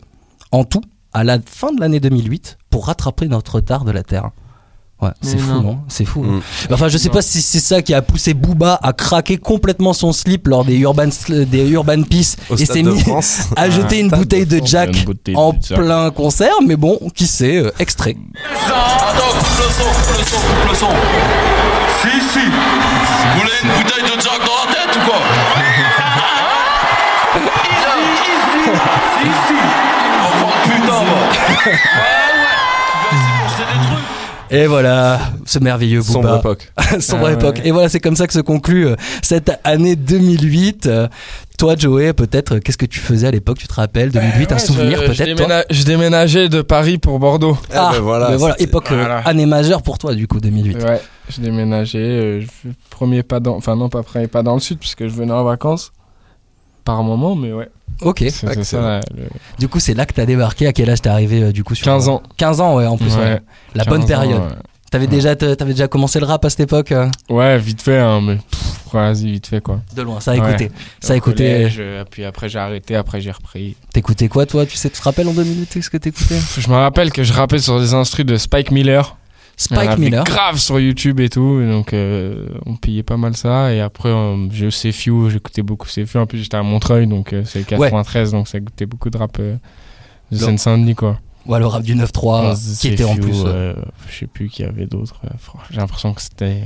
en 0.52 0.64
tout 0.64 0.82
à 1.12 1.24
la 1.24 1.38
fin 1.44 1.72
de 1.72 1.80
l'année 1.80 2.00
2008 2.00 2.58
pour 2.70 2.86
rattraper 2.86 3.28
notre 3.28 3.56
retard 3.56 3.84
de 3.84 3.92
la 3.92 4.02
Terre. 4.02 4.30
Ouais, 5.04 5.10
c'est 5.22 5.38
fou, 5.38 5.52
non. 5.52 5.62
non 5.62 5.78
C'est 5.88 6.04
fou. 6.04 6.24
hein. 6.26 6.40
Mm. 6.70 6.72
Enfin, 6.74 6.88
je 6.88 6.96
sais 6.98 7.08
pas 7.10 7.20
si 7.22 7.42
c'est 7.42 7.60
ça 7.60 7.82
qui 7.82 7.92
a 7.94 8.00
poussé 8.02 8.32
Booba 8.34 8.78
à 8.82 8.92
craquer 8.92 9.36
complètement 9.36 9.92
son 9.92 10.12
slip 10.12 10.46
lors 10.48 10.64
des 10.64 10.76
Urban, 10.78 11.08
des 11.28 11.68
urban 11.68 12.02
Peace 12.02 12.36
Au 12.48 12.56
et 12.56 12.64
s'est 12.64 12.82
mis 12.82 13.00
France. 13.00 13.40
à 13.56 13.68
jeter 13.70 14.00
une 14.00 14.08
bouteille 14.08 14.46
de. 14.46 14.60
Jack 14.64 14.96
Une 14.96 15.04
bouteille 15.04 15.36
en 15.36 15.52
de 15.52 15.58
Jack. 15.62 15.78
plein 15.78 16.10
concert, 16.10 16.54
mais 16.66 16.76
bon, 16.76 16.98
qui 17.14 17.26
sait, 17.26 17.56
euh, 17.58 17.70
extrait. 17.78 18.16
Attends, 18.66 19.38
coupe 19.38 19.58
le 19.58 19.72
son, 19.72 19.82
coupe 19.90 20.18
le 20.18 20.24
son, 20.24 20.36
coupe 20.36 20.68
le 20.70 20.74
son 20.74 20.88
Si, 22.02 22.08
si 22.32 22.44
Vous 22.46 23.40
voulez 23.40 23.52
une 23.62 23.70
bouteille 23.70 24.04
de 24.04 24.20
Jack 24.22 24.38
dans 24.38 24.68
la 24.68 24.74
tête 24.74 24.96
ou 24.96 25.06
quoi 25.10 25.18
Si, 29.18 29.28
si 29.46 29.54
Enfant 30.24 30.52
de 30.66 30.72
putain, 30.72 31.00
va 31.04 31.74
Et 34.54 34.66
voilà, 34.68 35.18
ce 35.46 35.58
merveilleux 35.58 35.98
Booba. 36.00 36.12
Sombre 36.12 36.36
époque. 36.38 36.72
Sombre 37.00 37.22
Ah 37.24 37.26
ouais. 37.30 37.34
époque. 37.34 37.60
Et 37.64 37.72
voilà, 37.72 37.88
c'est 37.88 37.98
comme 37.98 38.14
ça 38.14 38.26
que 38.28 38.32
se 38.32 38.38
conclut 38.40 38.86
euh, 38.86 38.94
cette 39.20 39.50
année 39.64 39.96
2008. 39.96 40.86
Euh, 40.86 41.08
toi, 41.58 41.74
Joey, 41.76 42.12
peut-être, 42.12 42.58
qu'est-ce 42.60 42.78
que 42.78 42.86
tu 42.86 43.00
faisais 43.00 43.26
à 43.26 43.30
l'époque 43.32 43.58
Tu 43.58 43.66
te 43.66 43.74
rappelles? 43.74 44.10
2008, 44.12 44.52
un 44.52 44.58
souvenir 44.58 45.00
je 45.02 45.06
peut-être 45.24 45.66
Je 45.70 45.84
déménageais 45.84 46.48
de 46.48 46.62
Paris 46.62 46.98
pour 46.98 47.18
Bordeaux. 47.18 47.58
Ah, 47.72 47.90
ben 47.92 48.00
voilà, 48.00 48.28
ben 48.30 48.36
voilà, 48.36 48.60
époque, 48.60 48.92
euh, 48.92 48.96
Voilà. 48.96 49.18
année 49.20 49.46
majeure 49.46 49.82
pour 49.82 49.98
toi, 49.98 50.14
du 50.14 50.28
coup, 50.28 50.38
2008. 50.40 50.82
Ouais, 50.84 51.00
je 51.28 51.40
déménageais. 51.40 51.98
euh, 51.98 52.40
je 52.40 52.70
premier 52.90 53.24
pas 53.24 53.40
dans. 53.40 53.56
Enfin, 53.56 53.74
non, 53.74 53.88
pas 53.88 54.02
premier 54.04 54.28
pas 54.28 54.42
dans 54.44 54.54
le 54.54 54.60
sud, 54.60 54.78
puisque 54.78 55.04
je 55.08 55.14
venais 55.14 55.32
en 55.32 55.42
vacances. 55.44 55.92
Par 56.84 57.02
moment, 57.02 57.34
mais 57.34 57.52
ouais. 57.52 57.68
Ok. 58.02 58.18
C'est 58.20 58.30
c'est 58.30 58.46
ça. 58.46 58.52
excellent. 58.54 58.82
là, 58.82 59.00
le- 59.16 59.28
Du 59.58 59.68
coup, 59.68 59.80
c'est 59.80 59.94
là 59.94 60.04
que 60.06 60.12
t'as 60.12 60.26
débarqué. 60.26 60.66
À 60.66 60.72
quel 60.72 60.90
âge 60.90 61.00
t'es 61.02 61.08
arrivé, 61.08 61.42
euh, 61.42 61.52
du 61.52 61.64
coup 61.64 61.74
sur 61.74 61.84
15 61.84 62.08
ans. 62.08 62.22
15 62.36 62.60
ans, 62.60 62.76
ouais, 62.76 62.86
en 62.86 62.96
plus. 62.98 63.14
Ouais, 63.16 63.22
ouais. 63.22 63.40
La 63.74 63.84
15 63.84 63.92
bonne 63.92 64.02
ans, 64.02 64.06
période. 64.06 64.40
ouais. 64.42 64.48
T'avais 64.90 65.06
déjà, 65.08 65.34
t'avais 65.34 65.72
déjà 65.72 65.88
commencé 65.88 66.20
le 66.20 66.26
rap 66.26 66.44
à 66.44 66.50
cette 66.50 66.60
époque 66.60 66.92
euh 66.92 67.08
Ouais, 67.28 67.58
vite 67.58 67.82
fait, 67.82 67.98
hein, 67.98 68.20
mais 68.22 68.36
pff, 68.36 68.92
vas-y, 68.92 69.32
vite 69.32 69.46
fait 69.48 69.60
quoi. 69.60 69.80
De 69.96 70.02
loin, 70.02 70.20
ça 70.20 70.30
a 70.32 70.34
Ouais. 70.36 70.48
écouté. 70.50 70.70
Ça 71.00 71.14
a 71.14 71.16
écouté. 71.16 71.44
collège, 71.52 71.76
euh, 71.80 72.04
puis 72.08 72.24
après 72.24 72.48
j'ai 72.48 72.60
arrêté, 72.60 72.94
après 72.94 73.20
j'ai 73.20 73.32
repris. 73.32 73.76
T'écoutais 73.92 74.28
quoi, 74.28 74.46
toi? 74.46 74.66
Tu 74.66 74.76
sais, 74.76 74.88
tu 74.90 74.96
te 74.98 75.02
rappelles 75.02 75.26
en 75.26 75.32
2008 75.32 75.82
ce 75.82 75.90
que 75.90 75.96
t'écoutais? 75.96 76.38
Je 76.58 76.68
me 76.68 76.74
rappelle 76.76 77.10
que 77.10 77.24
je 77.24 77.32
rappais 77.32 77.58
sur 77.58 77.80
des 77.80 77.92
instrus 77.92 78.24
de 78.24 78.36
Spike 78.36 78.70
Miller. 78.70 79.16
Spike 79.56 79.98
Miller. 79.98 80.24
grave 80.24 80.58
sur 80.58 80.80
YouTube 80.80 81.20
et 81.20 81.28
tout, 81.28 81.60
et 81.60 81.66
donc 81.66 81.92
euh, 81.92 82.48
on 82.66 82.76
payait 82.76 83.02
pas 83.02 83.16
mal 83.16 83.36
ça. 83.36 83.72
Et 83.72 83.80
après, 83.80 84.08
euh, 84.08 84.48
j'ai 84.50 84.92
Few, 84.92 85.30
j'écoutais 85.30 85.62
beaucoup 85.62 85.86
Few. 85.86 86.18
En 86.18 86.26
plus, 86.26 86.38
j'étais 86.38 86.56
à 86.56 86.62
Montreuil, 86.62 87.06
donc 87.06 87.32
euh, 87.32 87.42
c'est 87.44 87.60
le 87.60 87.64
93, 87.64 88.32
donc 88.32 88.48
ça 88.48 88.60
goûtait 88.60 88.86
beaucoup 88.86 89.10
de 89.10 89.16
rap 89.16 89.36
euh, 89.40 89.56
de. 90.30 90.36
Seine-Saint-Denis 90.36 90.94
quoi. 90.94 91.20
Ouais, 91.46 91.58
le 91.58 91.66
rap 91.66 91.82
du 91.82 91.94
9-3 91.94 92.80
qui 92.80 92.88
était 92.88 93.04
en 93.04 93.16
plus. 93.16 93.44
je 94.08 94.18
sais 94.18 94.26
plus 94.26 94.48
qui 94.48 94.62
y 94.62 94.64
avait 94.64 94.86
d'autres. 94.86 95.20
J'ai 95.70 95.76
l'impression 95.76 96.14
que 96.14 96.22
c'était 96.22 96.62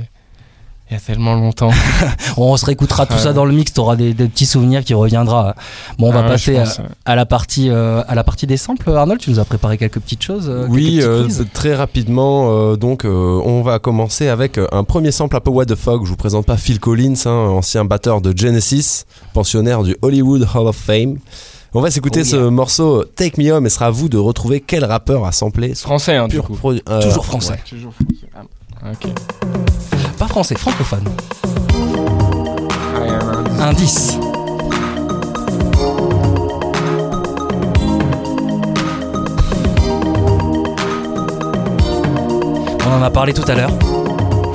il 0.89 0.93
y 0.93 0.97
a 0.97 0.99
tellement 0.99 1.35
longtemps. 1.35 1.69
On 2.37 2.57
se 2.57 2.65
réécoutera 2.65 3.05
tout 3.05 3.13
Ouais. 3.13 3.19
ça 3.19 3.31
dans 3.33 3.45
le 3.45 3.53
mix, 3.53 3.73
t'auras 3.73 3.95
des, 3.95 4.13
des 4.13 4.27
petits 4.27 4.45
souvenirs 4.47 4.83
qui 4.83 4.93
reviendra. 4.95 5.53
Bon, 5.99 6.07
on 6.07 6.11
va 6.11 6.19
Ah 6.19 6.23
ouais, 6.23 6.29
passer 6.29 6.59
à, 7.05 7.15
la 7.15 7.25
partie 7.25 7.69
euh, 7.69 8.01
à 8.07 8.15
la 8.15 8.23
partie 8.23 8.47
des 8.47 8.57
samples. 8.57 8.89
Arnold, 8.89 9.19
tu 9.21 9.29
nous 9.29 9.39
as 9.39 9.45
préparé 9.45 9.77
quelques 9.77 9.99
petites 9.99 10.23
choses. 10.23 10.47
euh, 10.49 10.65
Oui, 10.69 10.99
euh, 11.01 11.27
très 11.53 11.75
rapidement. 11.75 12.49
euh, 12.51 12.75
donc, 12.75 13.05
euh, 13.05 13.41
on 13.45 13.61
va 13.61 13.77
commencer 13.79 14.29
avec 14.29 14.59
un 14.71 14.83
premier 14.83 15.11
sample 15.11 15.35
un 15.35 15.41
peu 15.41 15.51
what 15.51 15.65
the 15.65 15.75
fuck. 15.75 16.03
Je 16.05 16.09
vous 16.09 16.15
présente 16.15 16.45
pas 16.45 16.57
Phil 16.57 16.79
Collins, 16.79 17.13
hein, 17.25 17.29
ancien 17.31 17.85
batteur 17.85 18.19
de 18.21 18.35
Genesis, 18.35 19.03
pensionnaire 19.33 19.83
du 19.83 19.95
Hollywood 20.01 20.47
Hall 20.55 20.67
of 20.67 20.75
Fame. 20.75 21.17
On 21.75 21.81
va 21.81 21.91
s'écouter 21.91 22.21
Oh 22.21 22.27
ce 22.27 22.35
yeah. 22.35 22.49
morceau 22.49 23.03
Take 23.03 23.39
Me 23.39 23.51
Home 23.51 23.67
et 23.67 23.69
ce 23.69 23.75
sera 23.75 23.85
à 23.87 23.91
vous 23.91 24.09
de 24.09 24.17
retrouver 24.17 24.59
quel 24.59 24.83
rappeur 24.85 25.25
a 25.25 25.31
samplé 25.31 25.75
Français, 25.75 26.15
hein, 26.15 26.27
du 26.27 26.41
coup. 26.41 26.55
produit. 26.55 26.81
euh, 26.89 26.99
Toujours 27.03 27.25
français. 27.27 27.51
ouais. 27.51 27.59
Toujours 27.69 27.93
français. 27.93 28.27
Ah, 28.81 28.91
ok. 28.91 29.88
Pas 30.19 30.27
français, 30.27 30.55
francophone. 30.57 31.05
Ah, 33.57 33.69
indice. 33.69 34.17
On 42.85 42.91
en 42.91 43.01
a 43.01 43.09
parlé 43.09 43.33
tout 43.33 43.45
à 43.47 43.55
l'heure. 43.55 43.71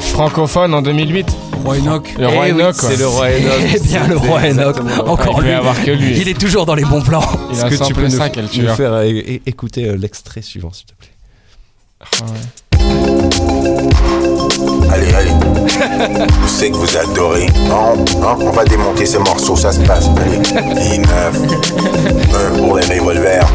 Francophone 0.01 0.75
en 0.75 0.83
2008. 0.83 1.27
Roi 1.65 1.79
Enoch. 1.79 2.15
Le 2.19 2.29
roi 2.29 2.49
Eh 2.49 2.53
oui, 2.53 2.61
Enoch, 2.61 2.77
quoi. 2.77 2.91
C'est 2.91 2.99
le 2.99 3.07
roi 3.07 3.29
Enoch. 3.31 3.53
Eh 3.75 3.81
bien, 3.81 4.07
le 4.07 4.19
roi 4.19 4.41
Enoch. 4.43 4.77
Encore 5.07 5.41
lui. 5.41 5.51
avoir 5.51 5.83
que 5.83 5.93
lui. 5.93 6.21
Il 6.21 6.29
est 6.29 6.39
toujours 6.39 6.67
dans 6.67 6.75
les 6.75 6.85
bons 6.85 7.01
plans. 7.01 7.25
Est-ce 7.51 7.65
que 7.65 7.87
tu 7.87 7.95
peux 7.95 8.03
nous, 8.03 8.11
5 8.11 8.37
elle 8.37 8.45
nous 8.45 8.75
faire 8.75 9.01
écouter 9.47 9.89
euh, 9.89 9.97
l'extrait 9.97 10.43
suivant, 10.43 10.73
s'il 10.75 10.85
te 10.85 10.93
plaît? 10.93 11.09
Allez, 14.93 15.13
allez. 15.15 15.31
Je 16.45 16.49
sais 16.49 16.71
que 16.71 16.77
vous 16.77 16.97
adorez. 16.97 17.47
On 17.71 18.51
va 18.51 18.65
démonter 18.65 19.07
ces 19.07 19.19
morceaux, 19.19 19.57
ça 19.57 19.73
se 19.73 19.81
passe. 19.81 20.09
Allez. 20.17 20.39
10, 20.39 20.99
9. 20.99 21.07
1 22.55 22.59
pour 22.59 22.77
les 22.77 22.99
revolvers. 22.99 23.47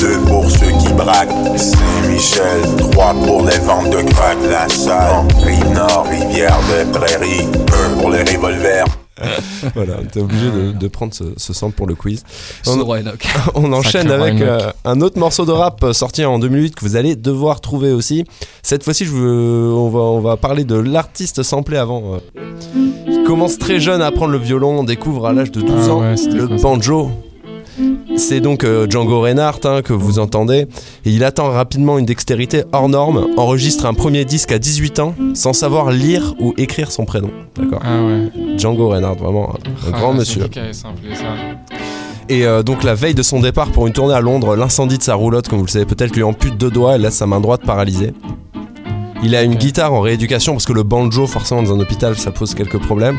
2 0.00 0.18
pour 0.28 0.50
ceux 0.50 0.72
qui 0.78 0.92
braquent. 0.92 1.34
Saint-Michel. 1.56 2.90
3 2.92 3.14
pour 3.24 3.42
les 3.44 3.58
ventes 3.58 3.90
de 3.90 4.02
crack. 4.12 4.38
La 4.48 4.68
salle. 4.68 5.26
Rive 5.44 5.70
Nord, 5.70 6.06
rivière 6.08 6.58
de 6.70 6.98
Prairie. 6.98 7.46
1 7.96 8.00
pour 8.00 8.10
les 8.10 8.22
revolvers. 8.22 8.86
Voilà, 9.74 9.96
t'es 10.10 10.20
obligé 10.20 10.50
de, 10.50 10.72
de 10.72 10.88
prendre 10.88 11.12
ce, 11.14 11.24
ce 11.36 11.52
sample 11.52 11.74
pour 11.76 11.86
le 11.86 11.94
quiz. 11.94 12.22
On- 12.66 12.80
enchaîne 13.72 14.10
avec 14.10 14.40
euh, 14.40 14.70
un 14.84 15.00
autre 15.00 15.18
morceau 15.18 15.44
de 15.44 15.52
rap 15.52 15.82
euh, 15.84 15.92
sorti 15.92 16.24
en 16.24 16.38
2008 16.38 16.74
que 16.74 16.84
vous 16.84 16.96
allez 16.96 17.16
devoir 17.16 17.60
trouver 17.60 17.92
aussi. 17.92 18.24
Cette 18.62 18.82
fois-ci, 18.84 19.04
je 19.04 19.12
veux- 19.12 19.72
on, 19.74 19.88
va, 19.90 20.00
on 20.00 20.20
va 20.20 20.36
parler 20.36 20.64
de 20.64 20.76
l'artiste 20.76 21.42
samplé 21.42 21.76
avant. 21.76 22.14
euh. 22.14 22.18
Il 23.08 23.24
commence 23.26 23.58
très 23.58 23.78
jeune 23.80 24.00
à 24.02 24.06
apprendre 24.06 24.32
le 24.32 24.38
violon, 24.38 24.78
on 24.80 24.84
découvre 24.84 25.26
à 25.26 25.32
l'âge 25.32 25.50
de 25.52 25.60
12 25.60 25.70
Ah 25.88 25.92
ans 25.92 26.00
ouais, 26.00 26.14
le 26.32 26.48
ça 26.58 26.62
banjo. 26.62 27.10
C'est 28.18 28.40
donc 28.40 28.64
euh, 28.64 28.86
Django 28.90 29.20
Reinhardt 29.20 29.60
hein, 29.64 29.80
que 29.82 29.92
vous 29.92 30.18
entendez. 30.18 30.66
Et 31.04 31.10
il 31.10 31.24
atteint 31.24 31.48
rapidement 31.48 31.98
une 31.98 32.04
dextérité 32.04 32.64
hors 32.72 32.88
norme, 32.88 33.26
enregistre 33.36 33.86
un 33.86 33.94
premier 33.94 34.24
disque 34.24 34.52
à 34.52 34.58
18 34.58 34.98
ans 34.98 35.14
sans 35.34 35.52
savoir 35.52 35.90
lire 35.90 36.34
ou 36.40 36.52
écrire 36.58 36.90
son 36.90 37.04
prénom. 37.04 37.30
D'accord 37.56 37.80
Ah 37.84 38.02
ouais. 38.04 38.28
Django 38.58 38.88
Reinhardt, 38.88 39.18
vraiment 39.18 39.50
un, 39.50 39.88
un 39.88 39.92
Ah, 39.94 39.98
grand 39.98 40.12
monsieur. 40.14 40.42
Et 42.28 42.44
euh, 42.44 42.62
donc 42.62 42.82
la 42.82 42.94
veille 42.94 43.14
de 43.14 43.22
son 43.22 43.40
départ 43.40 43.70
pour 43.70 43.86
une 43.86 43.92
tournée 43.92 44.14
à 44.14 44.20
Londres, 44.20 44.56
l'incendie 44.56 44.98
de 44.98 45.02
sa 45.02 45.14
roulotte, 45.14 45.48
comme 45.48 45.60
vous 45.60 45.66
le 45.66 45.70
savez 45.70 45.86
peut-être, 45.86 46.14
lui 46.14 46.22
ampute 46.22 46.58
deux 46.58 46.70
doigts 46.70 46.96
et 46.96 46.98
laisse 46.98 47.14
sa 47.14 47.26
main 47.26 47.40
droite 47.40 47.62
paralysée. 47.64 48.12
Il 49.22 49.34
a 49.34 49.42
une 49.42 49.54
guitare 49.54 49.92
en 49.94 50.00
rééducation 50.00 50.52
parce 50.52 50.66
que 50.66 50.72
le 50.72 50.82
banjo, 50.82 51.26
forcément, 51.26 51.62
dans 51.62 51.72
un 51.74 51.80
hôpital, 51.80 52.16
ça 52.16 52.30
pose 52.30 52.54
quelques 52.54 52.78
problèmes. 52.78 53.18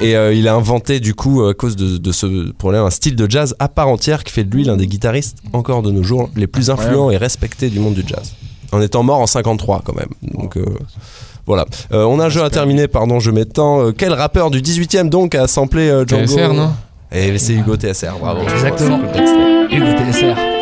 Et 0.00 0.16
euh, 0.16 0.32
il 0.34 0.48
a 0.48 0.54
inventé, 0.54 1.00
du 1.00 1.14
coup, 1.14 1.44
à 1.44 1.54
cause 1.54 1.76
de, 1.76 1.98
de 1.98 2.12
ce 2.12 2.50
problème, 2.52 2.82
un 2.84 2.90
style 2.90 3.16
de 3.16 3.30
jazz 3.30 3.54
à 3.58 3.68
part 3.68 3.88
entière 3.88 4.24
qui 4.24 4.32
fait 4.32 4.44
de 4.44 4.54
lui 4.54 4.64
l'un 4.64 4.76
des 4.76 4.86
guitaristes, 4.86 5.38
encore 5.52 5.82
de 5.82 5.90
nos 5.90 6.02
jours, 6.02 6.30
les 6.36 6.46
plus 6.46 6.70
influents 6.70 7.10
et 7.10 7.16
respectés 7.16 7.70
du 7.70 7.78
monde 7.78 7.94
du 7.94 8.02
jazz. 8.06 8.34
En 8.72 8.80
étant 8.80 9.02
mort 9.04 9.20
en 9.20 9.26
53 9.26 9.82
quand 9.84 9.94
même. 9.94 10.08
Donc 10.34 10.56
euh, 10.56 10.64
voilà. 11.46 11.66
Euh, 11.92 12.04
on 12.04 12.18
a 12.20 12.26
un 12.26 12.28
jeu 12.28 12.42
à 12.42 12.50
terminer, 12.50 12.88
pardon, 12.88 13.20
je 13.20 13.30
mets 13.30 13.44
temps. 13.44 13.80
Euh, 13.82 13.92
quel 13.96 14.12
rappeur 14.12 14.50
du 14.50 14.60
18ème 14.60 15.10
donc 15.10 15.34
a 15.34 15.46
samplé 15.46 15.88
euh, 15.88 16.04
Django 16.06 16.26
TSR, 16.26 16.54
non 16.54 16.72
Et 17.12 17.36
c'est 17.38 17.52
Hugo 17.52 17.76
TSR, 17.76 18.18
bravo. 18.18 18.42
Exactement. 18.42 19.00
Hugo 19.70 19.86
TSR. 20.10 20.53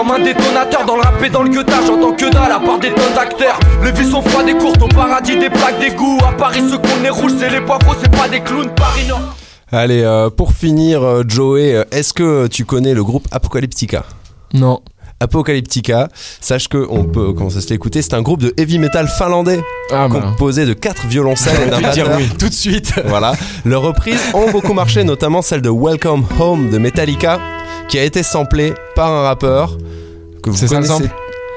Comme 0.00 0.12
un 0.12 0.24
détonateur 0.24 0.86
dans 0.86 0.96
le 0.96 1.02
rap 1.02 1.22
et 1.22 1.28
dans 1.28 1.42
le 1.42 1.50
guettage 1.50 1.84
J'entends 1.86 2.12
que 2.12 2.30
dalle 2.32 2.52
à 2.52 2.58
part 2.58 2.78
des 2.78 2.88
tonnes 2.88 3.12
d'acteurs 3.14 3.60
Les 3.84 3.92
vies 3.92 4.10
sont 4.10 4.22
froides 4.22 4.48
et 4.48 4.54
courtes 4.56 4.80
au 4.80 4.88
paradis 4.88 5.36
des 5.38 5.50
plaques 5.50 5.78
d'égout 5.78 6.18
À 6.26 6.32
Paris 6.32 6.62
ce 6.70 6.76
qu'on 6.76 7.04
est 7.04 7.10
rouge 7.10 7.32
c'est 7.38 7.50
les 7.50 7.60
poivreaux 7.60 7.94
c'est 8.00 8.10
pas 8.10 8.26
des 8.26 8.40
clowns 8.40 8.70
Paris 8.74 9.06
Nord 9.08 9.20
Allez, 9.72 10.02
euh, 10.02 10.30
pour 10.30 10.52
finir, 10.52 11.02
euh, 11.04 11.22
Joey, 11.28 11.74
euh, 11.74 11.84
est-ce 11.92 12.12
que 12.12 12.48
tu 12.48 12.64
connais 12.64 12.92
le 12.92 13.04
groupe 13.04 13.28
Apocalyptica? 13.30 14.04
Non. 14.52 14.80
Apocalyptica, 15.20 16.08
sache 16.40 16.66
que 16.66 16.84
on 16.90 17.04
peut 17.04 17.32
commencer 17.34 17.58
à 17.58 17.60
se 17.60 17.68
l'écouter, 17.68 18.02
c'est 18.02 18.14
un 18.14 18.22
groupe 18.22 18.40
de 18.40 18.52
heavy 18.56 18.78
metal 18.80 19.06
finlandais 19.06 19.60
Ah 19.92 20.08
bah. 20.08 20.18
composé 20.22 20.66
de 20.66 20.72
quatre 20.72 21.06
violoncelles 21.06 21.68
et 21.68 21.70
d'un 21.70 21.78
dire 21.92 22.06
batteur. 22.06 22.16
oui, 22.16 22.28
tout 22.36 22.48
de 22.48 22.54
suite. 22.54 22.94
Voilà. 23.04 23.34
Leurs 23.64 23.82
reprises 23.82 24.20
ont 24.34 24.50
beaucoup 24.50 24.72
marché, 24.72 25.04
notamment 25.04 25.42
celle 25.42 25.62
de 25.62 25.70
Welcome 25.70 26.24
Home 26.40 26.70
de 26.70 26.78
Metallica, 26.78 27.38
qui 27.90 27.98
a 27.98 28.04
été 28.04 28.22
samplée 28.22 28.72
par 28.94 29.10
un 29.12 29.22
rappeur 29.22 29.76
que 30.42 30.48
vous 30.50 30.56
C'est 30.56 30.68
ça 30.68 30.80
le 30.80 30.86
connaissez. 30.86 31.04
sample 31.04 31.14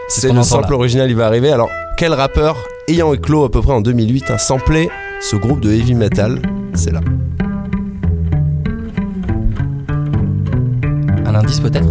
C'est 0.10 0.16
ce 0.16 0.22
C'est 0.22 0.28
qu'on 0.28 0.34
le 0.34 0.40
entend, 0.42 0.50
sample 0.50 0.72
là. 0.72 0.76
original, 0.78 1.10
il 1.10 1.16
va 1.16 1.26
arriver. 1.28 1.52
Alors, 1.52 1.70
quel 1.98 2.14
rappeur 2.14 2.58
ayant 2.88 3.14
éclos 3.14 3.46
à 3.46 3.52
peu 3.52 3.62
près 3.62 3.74
en 3.74 3.82
2008 3.82 4.32
a 4.32 4.38
samplé 4.38 4.90
ce 5.22 5.36
groupe 5.36 5.62
de 5.62 5.72
heavy 5.72 5.94
metal? 5.94 6.42
C'est 6.74 6.92
là. 6.92 7.02
Un 11.26 11.36
indice 11.36 11.60
peut-être? 11.60 11.88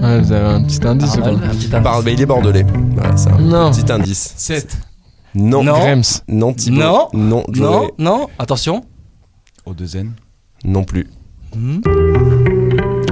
Ouais, 0.00 0.20
vous 0.20 0.32
avez 0.32 0.46
un 0.46 0.62
petit 0.64 0.86
indice 0.86 1.16
ou 1.16 1.18
Arnold, 1.20 1.38
quoi 1.40 1.48
un 1.48 1.50
petit 1.50 1.66
indice. 1.66 1.82
Parle, 1.82 2.02
mais 2.04 2.12
il 2.14 2.20
est 2.22 2.26
bordelais. 2.26 2.66
Voilà, 2.94 3.16
c'est 3.16 3.30
un 3.30 3.38
Non. 3.38 3.70
petit 3.70 3.90
indice. 3.92 4.34
7 4.36 4.76
Non. 5.34 5.62
Non. 5.64 5.72
Grems. 5.78 6.02
Non, 6.28 6.52
Thibaut. 6.52 6.78
Non. 6.80 7.08
Non, 7.14 7.44
Joey. 7.50 7.66
Non, 7.68 7.88
non, 7.98 8.26
attention. 8.38 8.82
Au 9.66 9.74
deuxième 9.74 10.12
Non 10.64 10.84
plus. 10.84 11.06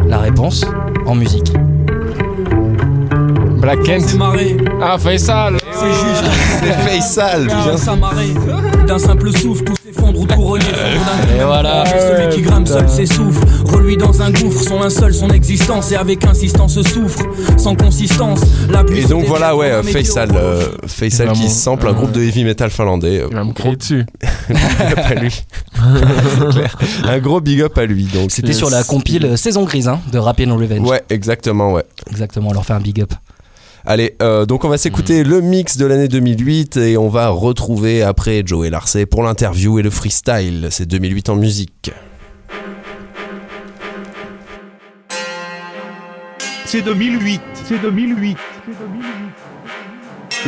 La 0.08 0.18
réponse 0.18 0.64
en 1.06 1.14
musique. 1.14 1.52
Black 3.60 3.82
Kent. 3.82 4.16
Ah, 4.82 4.98
Faisal. 4.98 5.56
c'est 5.72 5.92
juste. 5.92 6.24
C'est 6.60 6.72
Faisal. 6.88 7.46
D'un 8.86 8.98
simple 8.98 9.32
souffle, 9.32 9.64
tout 9.64 9.74
s'effondre 10.06 10.20
ou 10.20 10.26
tout 10.26 10.42
renier. 10.42 10.66
Et 11.38 11.44
voilà. 11.44 11.84
Celui 11.86 12.34
qui 12.34 12.42
grimpe 12.42 12.68
seul 12.68 12.88
s'essouffle. 12.88 13.44
Reluit 13.66 13.96
dans 13.96 14.22
un 14.22 14.30
gouffre, 14.30 14.62
son 14.62 14.80
linceul, 14.80 15.14
son 15.14 15.28
existence. 15.30 15.92
Et 15.92 15.96
avec 15.96 16.25
insistance 16.25 16.80
souffre, 16.82 17.22
sans 17.56 17.75
consistance. 17.75 18.40
La 18.70 18.84
Et 18.94 19.04
donc 19.04 19.25
voilà, 19.26 19.56
ouais, 19.56 19.82
Faisal, 19.82 20.30
euh, 20.34 20.68
Faisal 20.86 21.32
qui 21.32 21.48
sample 21.48 21.88
un 21.88 21.92
groupe 21.92 22.12
de 22.12 22.22
heavy 22.22 22.44
metal 22.44 22.70
finlandais. 22.70 23.20
Euh, 23.20 23.28
Il 23.30 23.36
va 23.36 23.44
me 23.44 23.52
gros 23.52 23.54
crier 23.54 23.76
dessus. 23.76 24.06
big 24.48 24.92
up 24.92 24.98
à 25.04 25.14
lui. 25.14 25.44
Clair. 26.50 26.76
Un 27.04 27.18
gros 27.18 27.40
big 27.40 27.62
up 27.62 27.76
à 27.78 27.86
lui. 27.86 28.04
Donc 28.04 28.30
C'était 28.30 28.52
sur 28.52 28.70
la 28.70 28.82
compile 28.84 29.36
Saison 29.36 29.64
Grise 29.64 29.88
hein, 29.88 30.00
de 30.12 30.18
Rap 30.18 30.40
and 30.40 30.56
Revenge. 30.56 30.88
Ouais, 30.88 31.02
exactement, 31.10 31.72
ouais. 31.72 31.84
Exactement, 32.10 32.50
on 32.50 32.52
leur 32.52 32.64
fait 32.64 32.72
un 32.72 32.80
big 32.80 33.00
up. 33.00 33.12
Allez, 33.88 34.16
euh, 34.20 34.46
donc 34.46 34.64
on 34.64 34.68
va 34.68 34.78
s'écouter 34.78 35.22
le 35.22 35.40
mix 35.40 35.76
de 35.76 35.86
l'année 35.86 36.08
2008 36.08 36.76
et 36.76 36.96
on 36.96 37.08
va 37.08 37.28
retrouver 37.28 38.02
après 38.02 38.42
Joey 38.44 38.68
Larcey 38.68 39.06
pour 39.06 39.22
l'interview 39.22 39.78
et 39.78 39.82
le 39.82 39.90
freestyle. 39.90 40.68
C'est 40.72 40.86
2008 40.86 41.28
en 41.28 41.36
musique. 41.36 41.92
C'est 46.64 46.82
2008. 46.82 47.40
C'est 47.68 47.80
2008. 47.80 48.36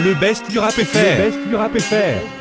Le 0.04 0.14
best 0.14 0.50
du 0.50 0.58
rap 0.58 0.72
FR. 0.72 0.96
Le 0.96 1.30
best 1.30 1.48
du 1.48 1.54
rap 1.54 1.78
FR. 1.78 2.37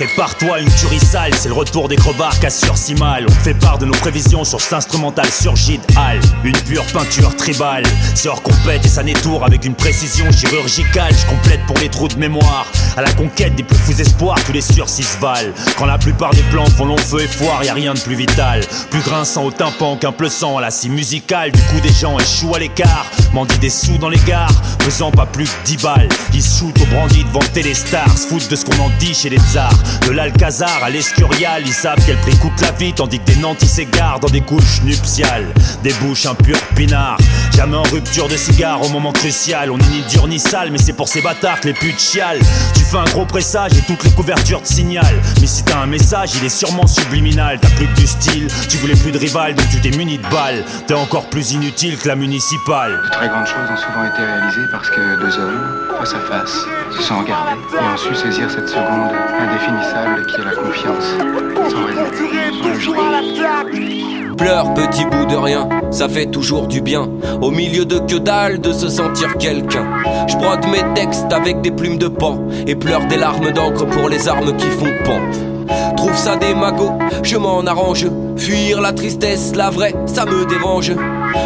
Prépare-toi 0.00 0.60
une 0.60 0.74
tuerie 0.76 0.98
sale, 0.98 1.34
c'est 1.38 1.48
le 1.48 1.54
retour 1.54 1.86
des 1.86 1.96
crevards 1.96 2.40
qui 2.40 2.46
assurent 2.46 2.78
si 2.78 2.94
mal. 2.94 3.26
On 3.28 3.44
fait 3.44 3.52
part 3.52 3.76
de 3.76 3.84
nos 3.84 3.92
prévisions 3.92 4.44
sur 4.44 4.58
cet 4.58 4.72
instrumental 4.72 5.30
surgit 5.30 5.76
de 5.76 5.84
Hall. 5.94 6.18
Une 6.42 6.56
pure 6.56 6.86
peinture 6.86 7.36
tribale, 7.36 7.82
hors 8.26 8.42
compète 8.42 8.86
et 8.86 8.88
ça 8.88 9.02
n'étourre 9.02 9.44
avec 9.44 9.66
une 9.66 9.74
précision 9.74 10.32
chirurgicale. 10.32 11.12
Je 11.14 11.26
complète 11.26 11.60
pour 11.66 11.76
les 11.76 11.90
trous 11.90 12.08
de 12.08 12.16
mémoire. 12.16 12.64
À 12.96 13.02
la 13.02 13.12
conquête 13.12 13.54
des 13.56 13.62
plus 13.62 13.76
fous 13.76 14.00
espoirs, 14.00 14.42
tous 14.46 14.52
les 14.52 14.62
sursis 14.62 15.04
valent. 15.20 15.52
Quand 15.76 15.84
la 15.84 15.98
plupart 15.98 16.30
des 16.30 16.44
plans 16.44 16.64
font 16.64 16.86
long 16.86 16.96
feu 16.96 17.20
et 17.20 17.28
foire, 17.28 17.62
y 17.62 17.68
a 17.68 17.74
rien 17.74 17.92
de 17.92 18.00
plus 18.00 18.16
vital. 18.16 18.62
Plus 18.90 19.00
grinçant 19.00 19.44
au 19.44 19.50
tympan 19.50 19.98
qu'un 19.98 20.12
pleuçant 20.12 20.56
à 20.56 20.62
la 20.62 20.70
scie 20.70 20.88
musicale. 20.88 21.52
Du 21.52 21.60
coup, 21.60 21.80
des 21.82 21.92
gens 21.92 22.18
échouent 22.18 22.54
à 22.54 22.58
l'écart, 22.58 23.04
mendient 23.34 23.58
des 23.58 23.68
sous 23.68 23.98
dans 23.98 24.08
les 24.08 24.20
gares, 24.20 24.62
pesant 24.78 25.10
pas 25.10 25.26
plus 25.26 25.50
que 25.50 25.66
10 25.66 25.76
balles. 25.76 26.08
Ils 26.32 26.42
se 26.42 26.60
shootent 26.60 26.80
au 26.80 26.86
brandy 26.86 27.22
devant 27.24 27.44
Téléstar, 27.52 28.08
se 28.16 28.28
foutent 28.28 28.48
de 28.48 28.56
ce 28.56 28.64
qu'on 28.64 28.82
en 28.82 28.90
dit 28.98 29.12
chez 29.12 29.28
les 29.28 29.38
tsars. 29.38 29.70
De 30.06 30.12
l'Alcazar 30.12 30.82
à 30.82 30.90
l'Escurial, 30.90 31.62
ils 31.64 31.72
savent 31.72 31.98
quel 32.06 32.16
prix 32.18 32.36
coûte 32.38 32.60
la 32.60 32.72
vie, 32.72 32.92
tandis 32.92 33.20
que 33.20 33.24
des 33.24 33.36
nantis 33.36 33.66
s'égarent 33.66 34.20
dans 34.20 34.28
des 34.28 34.40
couches 34.40 34.82
nuptiales. 34.82 35.46
Des 35.82 35.92
bouches 35.94 36.26
un 36.26 36.34
pur 36.34 36.58
pinard, 36.74 37.18
jamais 37.56 37.76
en 37.76 37.82
rupture 37.82 38.28
de 38.28 38.36
cigare 38.36 38.82
au 38.82 38.88
moment 38.88 39.12
crucial. 39.12 39.70
On 39.70 39.78
est 39.78 39.90
ni 39.90 40.02
dur 40.10 40.26
ni 40.26 40.38
sale, 40.38 40.70
mais 40.70 40.78
c'est 40.78 40.92
pour 40.92 41.08
ces 41.08 41.20
bâtards 41.20 41.60
que 41.60 41.68
les 41.68 41.74
putes 41.74 42.00
chialent. 42.00 42.40
Tu 42.74 42.80
fais 42.80 42.98
un 42.98 43.04
gros 43.04 43.24
pressage 43.24 43.72
et 43.76 43.82
toutes 43.82 44.04
les 44.04 44.10
couvertures 44.10 44.62
te 44.62 44.68
signalent. 44.68 45.20
Mais 45.40 45.46
si 45.46 45.62
t'as 45.64 45.78
un 45.78 45.86
message, 45.86 46.30
il 46.36 46.44
est 46.44 46.48
sûrement 46.48 46.86
subliminal. 46.86 47.58
T'as 47.60 47.70
plus 47.70 47.86
que 47.86 48.00
du 48.00 48.06
style, 48.06 48.48
tu 48.68 48.76
voulais 48.78 48.96
plus 48.96 49.12
de 49.12 49.18
rival, 49.18 49.54
donc 49.54 49.68
tu 49.70 49.80
t'es 49.80 49.96
muni 49.96 50.18
de 50.18 50.26
balles. 50.28 50.64
T'es 50.86 50.94
encore 50.94 51.28
plus 51.30 51.52
inutile 51.52 51.98
que 51.98 52.08
la 52.08 52.16
municipale. 52.16 53.00
Très 53.12 53.28
grandes 53.28 53.46
choses 53.46 53.70
ont 53.70 53.76
souvent 53.76 54.04
été 54.04 54.22
réalisées 54.22 54.68
parce 54.70 54.90
que 54.90 55.20
deux 55.20 55.38
hommes, 55.38 55.88
face 55.98 56.14
à 56.14 56.20
face, 56.20 56.64
se 56.96 57.02
sont 57.02 57.18
regardés 57.18 57.60
et 57.74 57.78
ont 57.78 57.96
su 57.96 58.14
saisir 58.14 58.50
cette 58.50 58.68
seconde 58.68 59.10
qui 60.26 60.42
la 60.44 60.54
confiance. 60.54 61.14
Pleure, 64.36 64.74
petit 64.74 65.04
bout 65.04 65.26
de 65.26 65.36
rien, 65.36 65.68
ça 65.90 66.08
fait 66.08 66.26
toujours 66.26 66.66
du 66.66 66.80
bien. 66.80 67.08
Au 67.40 67.50
milieu 67.50 67.84
de 67.84 67.98
que 67.98 68.16
dalle, 68.16 68.60
de 68.60 68.72
se 68.72 68.88
sentir 68.88 69.36
quelqu'un. 69.38 69.86
Je 70.28 70.36
brode 70.36 70.66
mes 70.66 70.94
textes 70.94 71.32
avec 71.32 71.60
des 71.60 71.70
plumes 71.70 71.98
de 71.98 72.08
pan 72.08 72.38
et 72.66 72.74
pleure 72.74 73.06
des 73.06 73.16
larmes 73.16 73.52
d'encre 73.52 73.86
pour 73.86 74.08
les 74.08 74.28
armes 74.28 74.56
qui 74.56 74.66
font 74.66 74.92
pan. 75.04 75.20
Trouve 75.96 76.16
ça 76.16 76.36
des 76.36 76.54
magots, 76.54 76.98
je 77.22 77.36
m'en 77.36 77.60
arrange. 77.60 78.06
Fuir 78.36 78.80
la 78.80 78.92
tristesse, 78.92 79.54
la 79.54 79.70
vraie, 79.70 79.94
ça 80.06 80.24
me 80.24 80.46
dérange. 80.46 80.92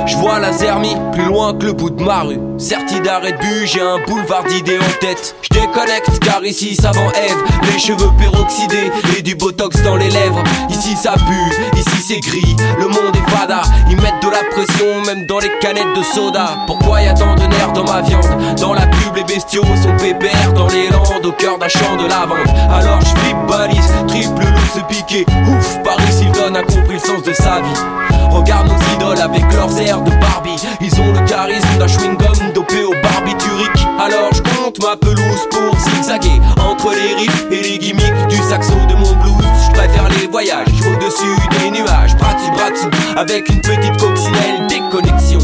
Je 0.06 0.16
vois 0.16 0.38
la 0.38 0.52
zermie 0.52 0.96
plus 1.12 1.24
loin 1.24 1.54
que 1.54 1.66
le 1.66 1.72
bout 1.72 1.90
de 1.90 2.02
ma 2.02 2.22
rue. 2.22 2.40
Serti 2.58 3.00
d'arrêt 3.00 3.32
de 3.32 3.38
but, 3.38 3.66
j'ai 3.66 3.80
un 3.80 3.98
boulevard 4.06 4.44
d'idées 4.44 4.78
en 4.78 5.00
tête. 5.00 5.34
Je 5.42 5.60
déconnecte 5.60 6.18
car 6.20 6.44
ici 6.44 6.74
ça 6.74 6.90
Eve, 6.90 7.42
les 7.72 7.78
cheveux 7.78 8.10
peroxydés 8.18 8.90
et 9.16 9.22
du 9.22 9.34
botox 9.34 9.82
dans 9.82 9.96
les 9.96 10.10
lèvres. 10.10 10.42
Ici 10.68 10.96
ça 10.96 11.12
pue, 11.12 11.78
ici 11.78 12.02
c'est 12.06 12.20
gris, 12.20 12.56
le 12.78 12.86
monde 12.86 13.14
est 13.14 13.30
fada. 13.30 13.62
Ils 13.90 13.96
mettent 13.96 14.22
de 14.22 14.30
la 14.30 14.44
pression 14.50 15.02
même 15.06 15.26
dans 15.26 15.38
les 15.38 15.50
canettes 15.60 15.96
de 15.96 16.02
soda. 16.02 16.50
Pourquoi 16.66 17.02
y 17.02 17.08
a 17.08 17.14
tant 17.14 17.34
de 17.34 17.42
nerfs 17.42 17.72
dans 17.72 17.84
ma 17.84 18.02
viande? 18.02 18.24
Dans 18.60 18.74
la 18.74 18.86
pub, 18.86 19.16
les 19.16 19.24
bestiaux 19.24 19.64
sont 19.82 19.96
pépères 19.96 20.52
dans 20.54 20.68
les 20.68 20.88
landes 20.88 21.24
au 21.24 21.32
cœur 21.32 21.58
d'un 21.58 21.68
champ 21.68 21.96
de 21.96 22.06
lavande. 22.06 22.48
Alors 22.70 23.00
je 23.00 23.20
flippe 23.20 23.46
balise, 23.48 23.92
triple 24.06 24.42
loup 24.42 24.68
se 24.74 24.80
piquer. 24.80 25.26
Ouf, 25.48 25.78
Paris 25.82 26.02
Hilton 26.22 26.54
a 26.54 26.62
compris 26.62 26.94
le 26.94 26.98
sens 26.98 27.22
de 27.22 27.32
sa 27.32 27.60
vie. 27.60 28.14
Regarde 28.30 28.68
nos 28.68 28.94
idoles 28.96 29.20
avec 29.20 29.42
leurs 29.52 29.73
de 29.74 30.20
Barbie. 30.20 30.62
Ils 30.80 31.00
ont 31.00 31.12
le 31.12 31.26
charisme 31.26 31.78
d'un 31.78 31.86
chewing-gum 31.86 32.52
dopé 32.54 32.84
au 32.84 32.92
barbiturique. 33.02 33.86
Alors 33.98 34.32
je 34.32 34.40
compte 34.40 34.80
ma 34.80 34.96
pelouse 34.96 35.48
pour 35.50 35.76
zigzaguer 35.78 36.40
entre 36.60 36.92
les 36.92 37.14
riffs 37.14 37.46
et 37.50 37.62
les 37.62 37.78
gimmicks 37.78 38.28
du 38.28 38.36
saxo 38.36 38.74
de 38.88 38.94
mon 38.94 39.12
blues. 39.14 39.44
Je 39.66 39.72
préfère 39.72 40.08
les 40.10 40.28
voyages 40.28 40.68
au-dessus 40.68 41.36
des 41.58 41.70
nuages, 41.70 42.16
bras 42.16 42.34
dessus 42.34 42.52
bras 42.52 42.70
dessous, 42.70 42.90
avec 43.16 43.48
une 43.48 43.60
petite 43.60 43.96
coccinelle 43.98 44.66
déconnexion. 44.68 45.40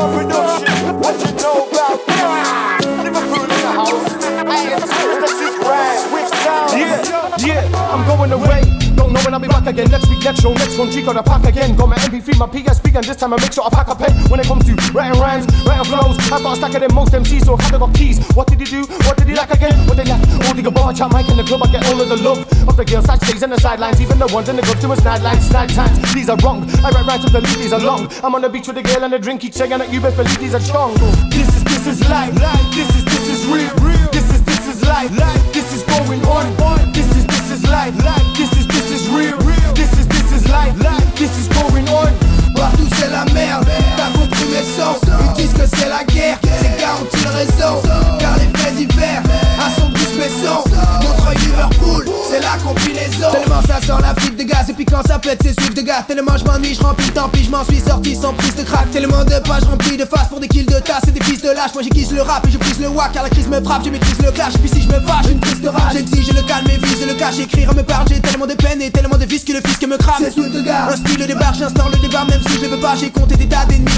Production. 0.00 0.69
Going 8.16 8.32
away. 8.32 8.62
Don't 8.98 9.12
know 9.12 9.22
when 9.22 9.34
I'll 9.34 9.40
be 9.40 9.48
back 9.48 9.66
again. 9.66 9.90
Next 9.90 10.08
week, 10.10 10.24
next 10.24 10.42
show, 10.42 10.52
next 10.52 10.76
one, 10.78 10.90
G 10.90 11.02
got 11.02 11.16
a 11.16 11.22
pack 11.22 11.44
again. 11.44 11.76
Got 11.76 11.88
my 11.88 11.96
MP3, 11.96 12.38
my 12.38 12.46
PSP, 12.46 12.96
and 12.96 13.04
this 13.04 13.16
time 13.16 13.32
I 13.32 13.38
make 13.38 13.52
sure 13.52 13.64
I 13.64 13.70
pack 13.70 13.88
a 13.88 13.94
pen. 13.94 14.12
When 14.30 14.40
it 14.40 14.46
comes 14.46 14.66
to 14.66 14.74
writing 14.92 15.20
rhymes, 15.20 15.46
writing 15.64 15.86
flows, 15.86 16.18
I've 16.32 16.42
got 16.42 16.54
a 16.54 16.56
stack 16.56 16.74
of 16.74 16.80
them 16.80 16.94
most 16.94 17.12
MCs, 17.12 17.46
so 17.46 17.54
I 17.54 17.62
have 17.62 17.72
they 17.72 17.78
got 17.78 17.94
keys? 17.94 18.18
What 18.34 18.46
did 18.48 18.60
he 18.60 18.66
do? 18.66 18.82
What 19.06 19.16
did 19.16 19.28
he 19.28 19.34
like 19.34 19.50
again? 19.50 19.74
What 19.86 19.96
they 19.96 20.04
like? 20.04 20.22
All 20.46 20.54
the 20.54 20.66
above, 20.66 20.86
I 20.90 20.92
chat 20.92 21.12
mic 21.12 21.28
in 21.30 21.36
the 21.36 21.44
club, 21.44 21.62
I 21.62 21.70
get 21.70 21.86
all 21.86 22.00
of 22.00 22.08
the 22.08 22.16
love 22.16 22.40
of 22.68 22.76
the 22.76 22.84
girls, 22.84 23.04
side 23.06 23.22
stays 23.22 23.42
in 23.42 23.50
the 23.50 23.60
sidelines, 23.60 24.00
even 24.00 24.18
the 24.18 24.26
ones 24.28 24.48
in 24.48 24.56
the 24.56 24.62
club 24.62 24.78
to 24.80 24.88
my 24.88 24.96
sidelines, 24.96 25.46
snide 25.46 25.70
times. 25.70 25.96
These 26.14 26.28
are 26.28 26.38
wrong. 26.42 26.68
I 26.82 26.90
write 26.90 27.06
rhymes 27.06 27.24
with 27.24 27.32
the 27.32 27.40
lead, 27.40 27.58
these 27.58 27.72
are 27.72 27.80
long. 27.80 28.10
I'm 28.24 28.34
on 28.34 28.42
the 28.42 28.48
beach 28.48 28.66
with 28.66 28.78
a 28.78 28.82
girl 28.82 29.04
and 29.04 29.14
a 29.14 29.18
drink 29.18 29.44
each 29.44 29.54
saying 29.54 29.70
that 29.70 29.92
you 29.92 30.00
best 30.00 30.16
believe 30.16 30.38
these 30.38 30.54
are 30.54 30.60
strong. 30.60 30.94
This 31.30 31.48
is 31.56 31.62
this 31.64 31.86
is 31.86 32.08
life. 32.10 32.34
This 32.74 32.90
is 32.96 33.04
this 33.04 33.26
is 33.28 33.46
real. 33.46 33.70
This 34.10 34.28
is 34.34 34.42
this 34.44 34.66
is 34.66 34.82
life. 34.82 35.10
This 35.52 35.72
is 35.72 35.82
going 35.84 36.22
on. 36.26 36.46
Is 36.90 37.08
this 37.10 37.16
is 37.16 37.19
life. 37.70 37.94
This 38.36 38.52
is 38.52 38.66
this 38.66 38.90
is 38.90 39.08
real. 39.08 39.38
This 39.74 39.92
is 39.98 40.06
this 40.08 40.32
is 40.32 40.48
life. 40.48 40.76
This 41.16 41.32
is 41.38 41.48
going 41.48 41.88
on. 41.88 42.12
Partout 42.54 42.88
c'est 42.98 43.10
la 43.10 43.24
merde, 43.32 43.66
t'as 43.96 44.18
compris 44.18 44.44
mes 44.50 44.64
sens 44.76 44.98
Ils 45.38 45.42
disent 45.42 45.54
que 45.54 45.66
c'est 45.66 45.88
la 45.88 46.04
guerre, 46.04 46.38
c'est 46.42 46.78
garanti 46.78 47.16
le 47.24 47.30
raison 47.30 47.80
Car 48.18 48.36
les 48.36 48.58
faits 48.58 48.76
divers 48.76 49.22
assombrissent 49.58 50.16
mes 50.18 50.46
Montre 50.46 51.09
Liverpool, 51.60 52.06
c'est 52.30 52.40
la 52.40 52.56
combinaison 52.64 53.30
Tellement 53.32 53.60
ça 53.62 53.84
sort 53.86 54.00
la 54.00 54.14
fuite 54.14 54.36
de 54.36 54.44
gaz 54.44 54.70
et 54.70 54.72
puis 54.72 54.86
quand 54.86 55.06
ça 55.06 55.18
pète 55.18 55.40
c'est 55.42 55.58
suif 55.60 55.74
de 55.74 55.82
gaz. 55.82 56.04
Tellement 56.06 56.36
je 56.38 56.44
m'ennuie, 56.44 56.74
je 56.74 56.80
remplis 56.80 57.10
tant 57.10 57.28
pis, 57.28 57.44
je 57.44 57.50
m'en 57.50 57.64
suis 57.64 57.80
sorti 57.80 58.16
sans 58.16 58.32
prise 58.32 58.54
de 58.56 58.62
crack 58.62 58.90
Tellement 58.92 59.24
de 59.24 59.38
pages 59.46 59.64
remplies 59.64 59.98
de 59.98 60.06
faces 60.06 60.28
pour 60.28 60.40
des 60.40 60.48
kills 60.48 60.64
de 60.64 60.78
tasse 60.78 61.06
et 61.08 61.10
des 61.10 61.22
fils 61.22 61.42
de 61.42 61.50
lâche 61.50 61.74
Moi 61.74 61.82
j'aiguise 61.82 62.12
le 62.12 62.22
rap 62.22 62.46
et 62.46 62.50
je 62.50 62.56
prise 62.56 62.80
le 62.80 62.88
wack 62.88 63.12
car 63.12 63.24
la 63.24 63.30
crise 63.30 63.46
me 63.48 63.60
frappe, 63.60 63.84
je 63.84 63.90
maîtrise 63.90 64.18
le 64.24 64.30
clash 64.30 64.54
Puis 64.54 64.70
si 64.70 64.80
je 64.80 64.88
me 64.88 65.00
fâche, 65.00 65.26
une 65.30 65.40
prise 65.40 65.60
de 65.60 65.68
rage. 65.68 65.92
J'exige 65.92 66.32
le 66.32 66.42
calme 66.42 66.66
et 66.70 66.78
vise 66.78 67.06
le 67.06 67.14
cache, 67.14 67.38
écrire 67.40 67.74
me 67.74 67.82
parle 67.82 68.06
J'ai 68.08 68.20
tellement 68.20 68.46
de 68.46 68.54
peine 68.54 68.80
et 68.80 68.90
tellement 68.90 69.18
de 69.18 69.26
vices 69.26 69.44
que 69.44 69.52
le 69.52 69.60
fisc 69.60 69.82
me 69.86 69.98
crame. 69.98 70.16
C'est 70.18 70.30
sous 70.30 70.48
de 70.48 70.62
gaz, 70.62 70.94
un 70.94 70.96
style 70.96 71.26
de 71.26 71.34
barre, 71.34 71.54
j'instaure 71.54 71.90
le 71.90 71.98
débat 71.98 72.24
même 72.24 72.40
si 72.46 72.54
je 72.54 72.64
ne 72.64 72.68
veux 72.68 72.80
pas. 72.80 72.94
J'ai 72.96 73.10
compté 73.10 73.36
des 73.36 73.46
tas 73.46 73.66
d'ennemis 73.66 73.92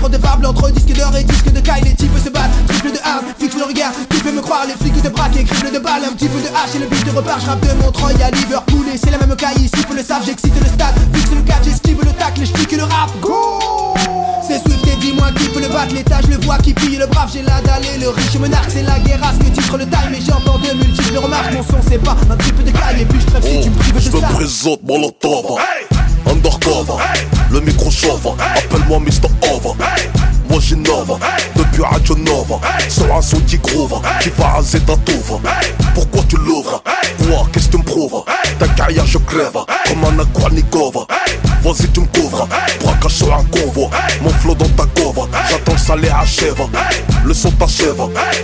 entre 0.46 0.70
disques 0.70 0.96
d'or 0.96 1.14
et 1.16 1.24
disques 1.24 1.52
de 1.52 1.60
caille. 1.60 1.82
Les 1.84 1.94
types 1.94 2.10
se 2.22 2.30
battent, 2.30 2.50
triple 2.68 2.92
de 2.92 2.98
hard, 3.04 3.24
fixe 3.38 3.56
le 3.56 3.64
regard. 3.64 3.92
Tu 4.10 4.18
peux 4.18 4.32
me 4.32 4.40
croire, 4.40 4.64
les 4.66 4.74
flics 4.74 5.02
de 5.02 5.08
braque 5.08 5.36
et 5.36 5.44
crible 5.44 5.72
de 5.72 5.78
balle 5.78 6.02
Un 6.08 6.12
petit 6.14 6.28
peu 6.28 6.40
de 6.40 6.48
hache 6.48 6.74
et 6.74 6.78
le 6.78 6.86
beat 6.86 7.04
de 7.04 7.10
repart, 7.16 7.40
je 7.40 7.46
rappe 7.46 7.60
de 7.66 7.82
Montreuil 7.82 8.22
à 8.22 8.30
Liverpool. 8.30 8.86
Et 8.92 8.98
c'est 8.98 9.10
la 9.10 9.18
même 9.18 9.34
caille 9.36 9.58
ici, 9.58 9.82
faut 9.86 9.94
le 9.94 10.02
savent, 10.02 10.24
j'excite 10.24 10.54
le 10.58 10.66
stade. 10.66 10.94
Fixe 11.12 11.30
le 11.30 11.42
catch, 11.42 11.64
j'esquive 11.64 11.98
le 12.00 12.12
tacle, 12.12 12.42
je 12.44 12.76
le 12.76 12.84
rap. 12.84 13.10
Go! 13.20 13.94
C'est 14.46 14.58
Swift 14.58 14.86
et 14.86 14.96
dis-moi 14.96 15.28
qui 15.36 15.48
peut 15.48 15.60
le 15.60 15.68
battre. 15.68 15.94
L'état 15.94 16.20
je 16.22 16.28
le 16.28 16.44
vois 16.44 16.58
qui 16.58 16.74
pille 16.74 16.96
le 16.96 17.06
brave. 17.06 17.30
J'ai 17.32 17.42
la 17.42 17.60
dalle 17.62 17.84
et 17.94 17.98
le 17.98 18.08
riche 18.10 18.34
monarque. 18.38 18.70
C'est 18.70 18.82
la 18.82 18.98
guerre 18.98 19.20
à 19.22 19.32
ce 19.32 19.38
que 19.38 19.50
titre 19.50 19.76
le 19.78 19.86
time. 19.86 20.14
Et 20.14 20.20
j'entends 20.20 20.58
de 20.58 20.74
multiples 20.76 21.18
remarques. 21.18 21.52
Mon 21.52 21.62
son 21.62 21.80
c'est 21.88 21.98
pas 21.98 22.16
un 22.30 22.36
petit 22.36 22.52
peu 22.52 22.62
de 22.62 22.70
caille. 22.70 23.02
Et 23.02 23.04
puis 23.04 23.20
je 23.20 23.26
trêve 23.26 23.42
si 23.42 23.60
tu 23.60 23.70
me 23.70 23.76
prives 23.76 23.94
de 23.94 24.00
Je 24.00 24.10
me 24.10 24.20
ça. 24.20 24.26
présente 24.28 24.82
Molotov 24.82 25.58
Undercover. 26.26 27.02
Le 27.50 27.60
micro 27.60 27.90
chauffe. 27.90 28.26
Appelle-moi 28.26 28.98
Mr. 29.00 29.28
Over 29.52 29.74
Moi 30.52 30.60
j'innove 30.60 31.18
Depuis 31.56 31.82
Radio 31.82 32.14
Nova. 32.16 32.60
Sur 32.86 33.14
un 33.14 33.22
son 33.22 33.40
qui 33.40 33.56
groove. 33.56 33.98
Qui 34.20 34.28
va 34.36 34.48
raser 34.48 34.80
ta 34.80 34.96
touve 34.98 35.40
Pourquoi 35.94 36.20
tu 36.28 36.36
l'ouvres? 36.36 36.82
Quoi? 37.18 37.46
Qu'est-ce 37.50 37.68
que 37.68 37.72
tu 37.72 37.78
me 37.78 37.82
prouves? 37.82 38.22
Ta 38.58 38.68
carrière 38.68 39.06
je 39.06 39.16
crève. 39.16 39.56
Comme 39.88 40.04
un 40.04 40.22
Aquanikova 40.22 41.06
Vas-y 41.62 41.88
tu 41.88 42.00
me 42.00 42.06
couvres. 42.06 42.46
Braquage 42.84 43.12
sur 43.12 43.34
un 43.34 43.44
convoi. 43.44 43.88
Mon 44.20 44.28
flow 44.28 44.54
dans 44.54 44.68
ta 44.68 44.84
cover. 44.94 45.22
J'attends 45.48 45.72
le 45.72 45.78
salaire 45.78 46.18
achève. 46.18 46.62
Le 47.24 47.32
son 47.32 47.50
t'achève. 47.52 47.96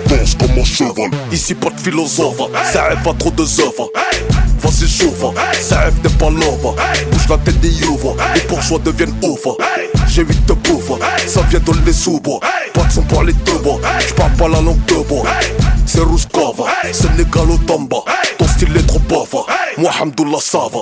Danse 0.09 0.35
comme 0.41 0.55
mon 0.55 0.65
cheval. 0.65 1.11
Ici 1.31 1.55
pas 1.55 1.69
de 1.69 1.79
philosophe. 1.79 2.41
Ça 2.73 2.85
rêve 2.85 3.07
à 3.07 3.13
trop 3.19 3.31
de 3.31 3.43
œuvres 3.43 3.91
Vas-y 4.61 4.89
chauffe, 4.89 5.25
ça 5.61 5.81
rêve 5.81 5.95
t'es 6.03 6.09
pas 6.09 6.31
Bouge 6.31 7.29
la 7.29 7.39
tête 7.39 7.61
des 7.61 7.69
youves, 7.69 8.15
les 8.35 8.41
bourgeois 8.43 8.79
deviennent 8.79 9.15
ouf 9.23 9.47
J'ai 10.09 10.23
8 10.23 10.47
de 10.47 10.53
bouffe, 10.55 10.93
ça 11.27 11.43
vient 11.49 11.61
dans 11.61 11.73
les 11.87 11.93
sous-bois 11.93 12.41
Pas 12.75 12.85
de 12.85 12.93
son 12.93 13.03
pour 13.03 13.23
les 13.23 13.33
deux 13.33 13.59
bois, 13.59 13.79
j'parle 14.07 14.33
pas 14.33 14.49
la 14.49 14.61
langue 14.61 14.85
de 14.87 14.95
bois 15.09 15.25
C'est 15.87 16.01
Rouskova, 16.01 16.65
Sénégal 16.93 17.51
au 17.51 17.59
Tamba 17.59 17.99
Ton 18.37 18.47
style 18.49 18.77
est 18.77 18.87
trop 18.87 18.99
bof, 19.01 19.35
moi 19.77 19.91
Hamdoullah 20.01 20.39
ça 20.41 20.59
va 20.73 20.81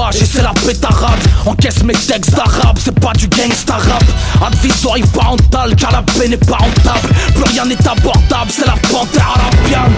Ça 0.00 0.06
rêve 0.06 0.44
yo 0.44 0.66
pétarade. 0.66 1.20
Encaisse 1.44 1.82
mes 1.84 1.92
textes 1.92 2.30
d'arabe, 2.30 2.78
c'est 2.82 2.98
pas 2.98 3.12
du 3.12 3.28
gangsta 3.28 3.74
rap. 3.74 4.02
Advisory 4.46 5.02
parental, 5.12 5.76
car 5.76 5.92
la 5.92 6.02
paix 6.02 6.28
n'est 6.28 6.38
pas 6.38 6.56
rentable. 6.56 7.14
Plus 7.34 7.52
rien 7.52 7.66
n'est 7.66 7.86
abordable, 7.86 8.50
c'est 8.50 8.66
la 8.66 8.76
panthère 8.90 9.36
arabienne. 9.36 9.92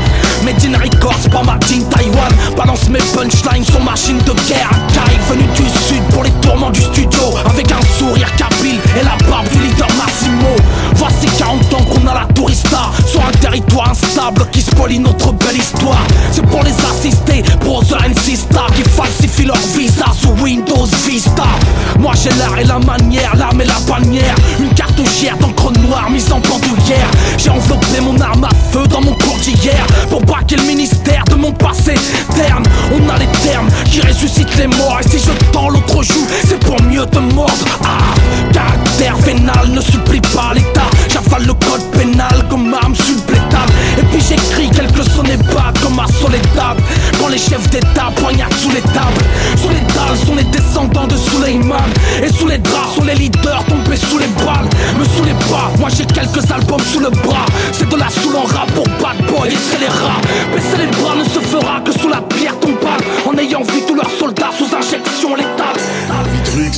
Made 0.44 0.64
in 0.64 0.76
Records, 0.76 1.30
pas 1.30 1.42
Martin 1.44 1.82
Taiwan. 1.90 2.32
Balance 2.56 2.88
mes 2.88 2.98
punchlines 2.98 3.64
sur 3.64 3.80
machine 3.80 4.18
de 4.18 4.32
guerre. 4.48 4.70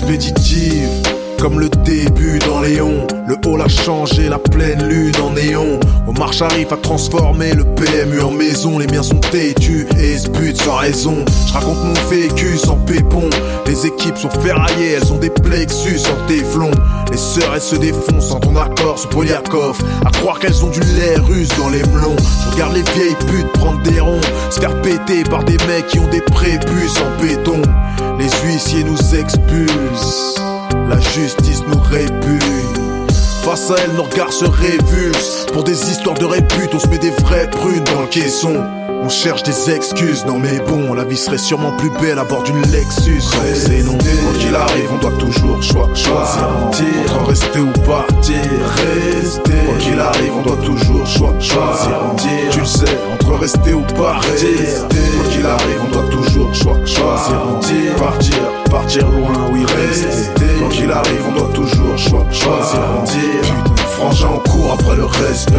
Expéditive, 0.05 0.84
comme 1.44 1.61
le 1.61 1.68
début 1.68 2.38
dans 2.38 2.62
Léon. 2.62 3.07
Le 3.28 3.37
hall 3.46 3.61
a 3.61 3.68
changé, 3.68 4.30
la 4.30 4.38
pleine 4.38 4.83
lune 4.88 5.12
en 5.22 5.28
néon. 5.33 5.78
Omar 6.07 6.33
Sharif 6.33 6.72
a 6.72 6.76
transformé 6.78 7.52
le 7.52 7.64
PMU 7.64 8.22
en 8.22 8.30
maison. 8.30 8.78
Les 8.78 8.87
miens 8.87 9.02
sont 9.02 9.20
têtus 9.20 9.87
et 9.98 10.16
se 10.16 10.30
butent 10.30 10.62
sans 10.62 10.76
raison. 10.76 11.22
Je 11.46 11.52
raconte 11.52 11.85
mon 11.85 11.92
vécu 12.09 12.57
sans 12.57 12.76
pépon. 12.76 13.28
Les 13.66 13.85
équipes 13.85 14.16
sont 14.16 14.30
ferraillées, 14.30 14.92
elles 14.92 15.12
ont 15.12 15.18
des 15.18 15.28
plexus 15.28 16.00
en 16.07 16.26
téflon. 16.26 16.70
Les 17.11 17.18
sœurs, 17.18 17.52
elles 17.54 17.61
se 17.61 17.76
défoncent 17.76 18.28
sans 18.28 18.40
ton 18.40 18.57
accord 18.57 18.98
sous 18.98 19.09
Poliakov. 19.09 19.76
À 20.07 20.11
croire 20.12 20.38
qu'elles 20.38 20.64
ont 20.64 20.70
du 20.70 20.80
lait 20.80 21.18
russe 21.18 21.50
dans 21.59 21.68
les 21.68 21.83
melons. 21.92 22.16
Je 22.46 22.54
regarde 22.54 22.72
les 22.72 22.92
vieilles 22.94 23.16
putes 23.26 23.52
prendre 23.52 23.83
des 23.83 24.00
ronds. 24.00 24.20
Se 24.48 24.61
faire 24.61 24.80
péter 24.80 25.24
par 25.24 25.44
des 25.44 25.59
mecs 25.66 25.88
qui 25.88 25.98
ont 25.98 26.09
des 26.09 26.22
prépuces 26.22 26.96
en 27.02 27.22
béton. 27.22 27.61
Les 28.18 28.30
huissiers 28.46 28.85
nous 28.85 29.14
expulsent. 29.14 30.54
La 30.88 30.98
justice 31.00 31.62
nous 31.66 31.81
répugne. 31.81 32.40
Face 33.42 33.70
à 33.70 33.74
elle, 33.85 33.92
nos 33.96 34.05
regards 34.05 34.33
se 34.33 34.44
révulsent. 34.46 35.46
Pour 35.53 35.64
des 35.64 35.90
histoires 35.90 36.16
de 36.18 36.24
répute, 36.24 36.70
on 36.74 36.79
se 36.79 36.88
met 36.88 36.98
des 36.98 37.11
vraies 37.11 37.48
prunes 37.50 37.85
dans 37.94 38.00
le 38.03 38.07
caisson. 38.07 38.55
On 39.03 39.09
cherche 39.11 39.42
des 39.42 39.70
excuses, 39.70 40.24
non 40.24 40.38
mais 40.38 40.61
bon, 40.66 40.94
la 40.94 41.05
vie 41.05 41.18
serait 41.18 41.37
sûrement 41.37 41.72
plus 41.77 41.90
belle 42.00 42.18
à 42.18 42.24
bord 42.24 42.42
d'une 42.42 42.62
Lexus. 42.72 43.20
C'est 43.55 43.83
non, 43.83 43.98
quoi 43.98 44.33
qu'il 44.40 44.55
arrive, 44.55 44.88
on 44.94 44.96
doit 44.98 45.18
toujours 45.18 45.62
choi- 45.62 45.90
choisir 45.94 46.48
entre 46.64 47.27
rester 47.29 47.61
ou 47.61 47.70
partir. 47.87 48.37
Rester, 48.77 49.53
quoi 49.66 49.77
qu'il 49.79 50.00
arrive, 50.00 50.33
on 50.38 50.42
doit 50.42 50.57
toujours 50.64 51.07
choi- 51.07 51.35
choisir. 51.38 52.00
Tu 52.50 52.61
le 52.61 52.64
sais, 52.64 52.98
entre 53.12 53.38
rester 53.38 53.74
ou 53.74 53.83
partir. 53.83 54.48
Quoi 54.88 54.88
qu'il 55.44 55.50
arrive, 55.50 55.80
on 55.87 55.90
doit 55.90 56.11
toujours 56.11 56.54
choi- 56.54 56.78
choisir. 56.87 57.96
Partir, 57.98 58.37
partir 58.70 59.07
loin, 59.11 59.33
oui, 59.52 59.64
rester. 59.66 60.46
Quoi 60.59 60.68
qu'il 60.70 60.90
arrive, 60.90 61.22
on 61.28 61.33
doit 61.38 61.52
toujours 61.52 61.98
choi- 61.98 62.26
choisir. 62.30 62.80
Putain, 63.04 63.87
frangin 63.96 64.28
en 64.28 64.38
cours 64.50 64.72
après 64.78 64.96
le 64.96 65.04
reste. 65.04 65.50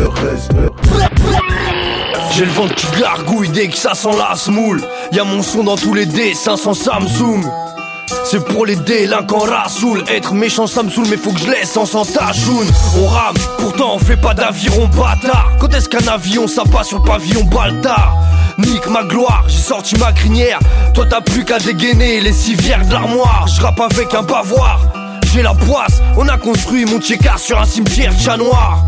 J'ai 2.36 2.45
le 2.45 2.52
ventre 2.52 2.76
qui 2.76 2.88
gargouille 3.00 3.50
dès 3.50 3.67
que 3.67 3.78
ça 3.78 3.93
sent 3.93 4.10
la 4.17 4.36
semoule. 4.36 4.82
Y'a 5.12 5.24
mon 5.24 5.41
son 5.43 5.63
dans 5.63 5.78
tous 5.78 5.93
les 5.93 6.06
D500 6.06 6.74
Samsung. 6.74 7.43
C'est 8.24 8.43
pour 8.43 8.65
les 8.67 8.76
délinquants 8.76 9.39
rasoul 9.39 10.04
Être 10.08 10.34
méchant 10.34 10.67
ça 10.67 10.84
me 10.84 10.89
saoule 10.91 11.08
mais 11.10 11.17
faut 11.17 11.32
que 11.32 11.39
je 11.39 11.48
laisse 11.50 11.76
en 11.76 11.86
sans 11.88 12.06
tachoun 12.06 12.65
On 13.02 13.08
rame, 13.08 13.36
pourtant 13.58 13.95
on 13.95 14.00
fait 14.00 14.15
pas 14.17 14.34
d'aviron 14.36 14.88
bâtard 14.88 15.52
Quand 15.60 15.74
est-ce 15.74 15.89
qu'un 15.89 16.08
avion 16.08 16.48
ça 16.48 16.63
passe 16.71 16.89
sur 16.89 17.00
le 17.00 17.04
pavillon 17.04 17.43
baltard 17.45 18.15
Nique 18.58 18.88
ma 18.89 19.04
gloire, 19.04 19.44
j'ai 19.48 19.58
sorti 19.62 19.96
ma 19.98 20.12
crinière 20.13 20.60
Toi 20.94 21.06
t'as 21.10 21.22
plus 21.22 21.44
qu'à 21.44 21.60
dégainer 21.60 22.22
les 22.22 22.32
civières 22.32 22.86
de 22.86 22.94
l'armoire 22.94 23.48
Je 23.48 23.62
rappe 23.62 23.80
avec 23.80 24.13
un 24.13 24.24
bavoir 24.24 24.80
J'ai 25.34 25.41
la 25.41 25.54
poisse, 25.54 26.02
on 26.15 26.28
a 26.28 26.38
construit 26.38 26.86
mon 26.86 27.00
tchéka 27.00 27.38
sur 27.38 27.60
un 27.60 27.65
cimetière 27.65 28.13
chat 28.18 28.38
noir 28.38 28.86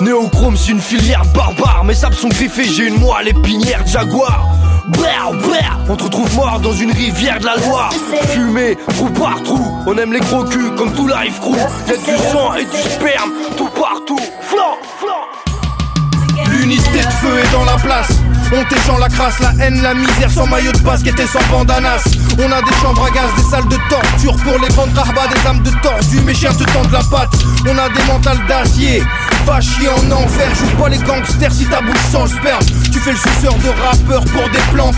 Néochrome, 0.00 0.56
c'est 0.56 0.72
une 0.72 0.80
filière 0.80 1.22
barbare. 1.34 1.84
Mes 1.84 1.94
sables 1.94 2.16
sont 2.16 2.28
griffés, 2.28 2.64
j'ai 2.64 2.88
une 2.88 2.98
moelle 2.98 3.28
épinière 3.28 3.86
Jaguar. 3.86 4.44
Brr, 4.88 5.32
brr, 5.40 5.78
on 5.88 5.96
te 5.96 6.02
retrouve 6.02 6.34
mort 6.34 6.58
dans 6.60 6.72
une 6.72 6.90
rivière 6.90 7.38
de 7.38 7.46
la 7.46 7.56
Loire. 7.56 7.92
Fumé, 8.28 8.76
trou 8.88 9.08
par 9.10 9.40
trou. 9.44 9.82
On 9.86 9.96
aime 9.96 10.12
les 10.12 10.20
gros 10.20 10.44
culs 10.44 10.74
comme 10.76 10.92
tout 10.94 11.06
live 11.06 11.38
crew. 11.40 11.56
Y'a 11.86 11.96
du 11.96 12.22
sang 12.32 12.54
et 12.54 12.64
du 12.64 12.76
sperme 12.76 13.30
tout 13.56 13.68
partout. 13.68 14.18
Flan, 14.40 14.76
flan. 14.98 16.44
L'unité 16.50 16.98
de 16.98 17.12
feu 17.12 17.38
est 17.38 17.52
dans 17.52 17.64
la 17.64 17.76
place. 17.76 18.23
On 18.56 18.64
t'échange 18.66 19.00
la 19.00 19.08
crasse, 19.08 19.40
la 19.40 19.52
haine, 19.64 19.82
la 19.82 19.94
misère, 19.94 20.30
sans 20.30 20.46
maillot 20.46 20.70
de 20.70 20.78
basket 20.78 21.18
et 21.18 21.26
sans 21.26 21.42
bandanas. 21.50 22.04
On 22.38 22.52
a 22.52 22.62
des 22.62 22.72
chambres 22.80 23.04
à 23.04 23.10
gaz, 23.10 23.30
des 23.36 23.42
salles 23.42 23.66
de 23.66 23.76
torture 23.88 24.36
pour 24.44 24.60
les 24.60 24.68
grandes 24.68 24.94
carbas, 24.94 25.26
des 25.26 25.48
âmes 25.48 25.62
de 25.62 25.70
tordu. 25.82 26.20
Mes 26.20 26.34
chiens 26.34 26.52
te 26.52 26.62
tendent 26.72 26.92
la 26.92 27.02
patte. 27.02 27.34
On 27.66 27.76
a 27.76 27.88
des 27.88 28.04
mentales 28.04 28.46
d'acier. 28.46 29.02
Va 29.44 29.60
chier 29.60 29.88
en 29.88 30.10
enfer, 30.12 30.48
joue 30.54 30.80
pas 30.80 30.88
les 30.88 30.98
gangsters 30.98 31.52
si 31.52 31.66
ta 31.66 31.80
bouche 31.80 31.96
sans 32.12 32.26
sperme. 32.28 32.64
Tu 32.92 33.00
fais 33.00 33.12
le 33.12 33.18
suceur 33.18 33.54
de 33.54 33.68
rappeur 33.82 34.24
pour 34.26 34.48
des 34.50 34.62
plans. 34.72 34.92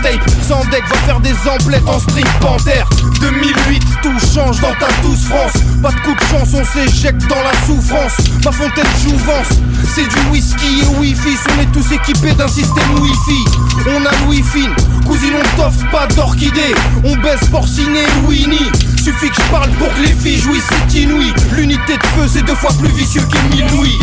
Sans 0.47 0.63
deck, 0.65 0.83
va 0.87 0.95
faire 0.97 1.19
des 1.19 1.35
emplettes 1.49 1.87
en 1.87 1.99
string 1.99 2.27
panthère. 2.39 2.87
2008, 3.21 3.83
tout 4.03 4.19
change 4.33 4.61
dans 4.61 4.73
ta 4.75 4.87
douce 5.01 5.25
France. 5.25 5.56
Pas 5.81 5.91
de 5.91 5.99
coup 6.01 6.15
de 6.15 6.19
chance, 6.21 6.49
on 6.53 6.65
s'éjecte 6.65 7.27
dans 7.27 7.41
la 7.41 7.53
souffrance. 7.65 8.17
Ma 8.43 8.51
fontaine 8.51 8.85
jouvence, 9.03 9.47
c'est 9.93 10.07
du 10.07 10.31
whisky 10.31 10.81
et 10.81 10.99
wifi. 10.99 11.37
On 11.55 11.61
est 11.61 11.71
tous 11.71 11.91
équipés 11.91 12.33
d'un 12.33 12.47
système 12.47 12.99
wifi. 12.99 13.45
On 13.87 14.05
a 14.05 14.11
le 14.11 14.27
wifi, 14.29 14.67
cousine, 15.05 15.33
on 15.35 15.61
t'offre 15.61 15.89
pas 15.91 16.07
d'orchidée. 16.07 16.73
On 17.03 17.15
baisse 17.17 17.47
porciné 17.51 18.01
Winnie. 18.27 18.71
Suffit 19.07 19.29
que 19.29 19.41
je 19.41 19.49
parle 19.49 19.69
pour 19.79 19.87
que 19.93 20.01
les 20.01 20.11
filles 20.11 20.37
jouissent, 20.37 20.67
c'est 20.89 20.97
inouï. 20.99 21.33
L'unité 21.53 21.95
de 21.95 22.05
feu, 22.07 22.27
c'est 22.27 22.41
deux 22.41 22.55
fois 22.55 22.71
plus 22.77 22.89
vicieux 22.89 23.21
qu'Émile 23.31 23.65
Louis. 23.71 23.97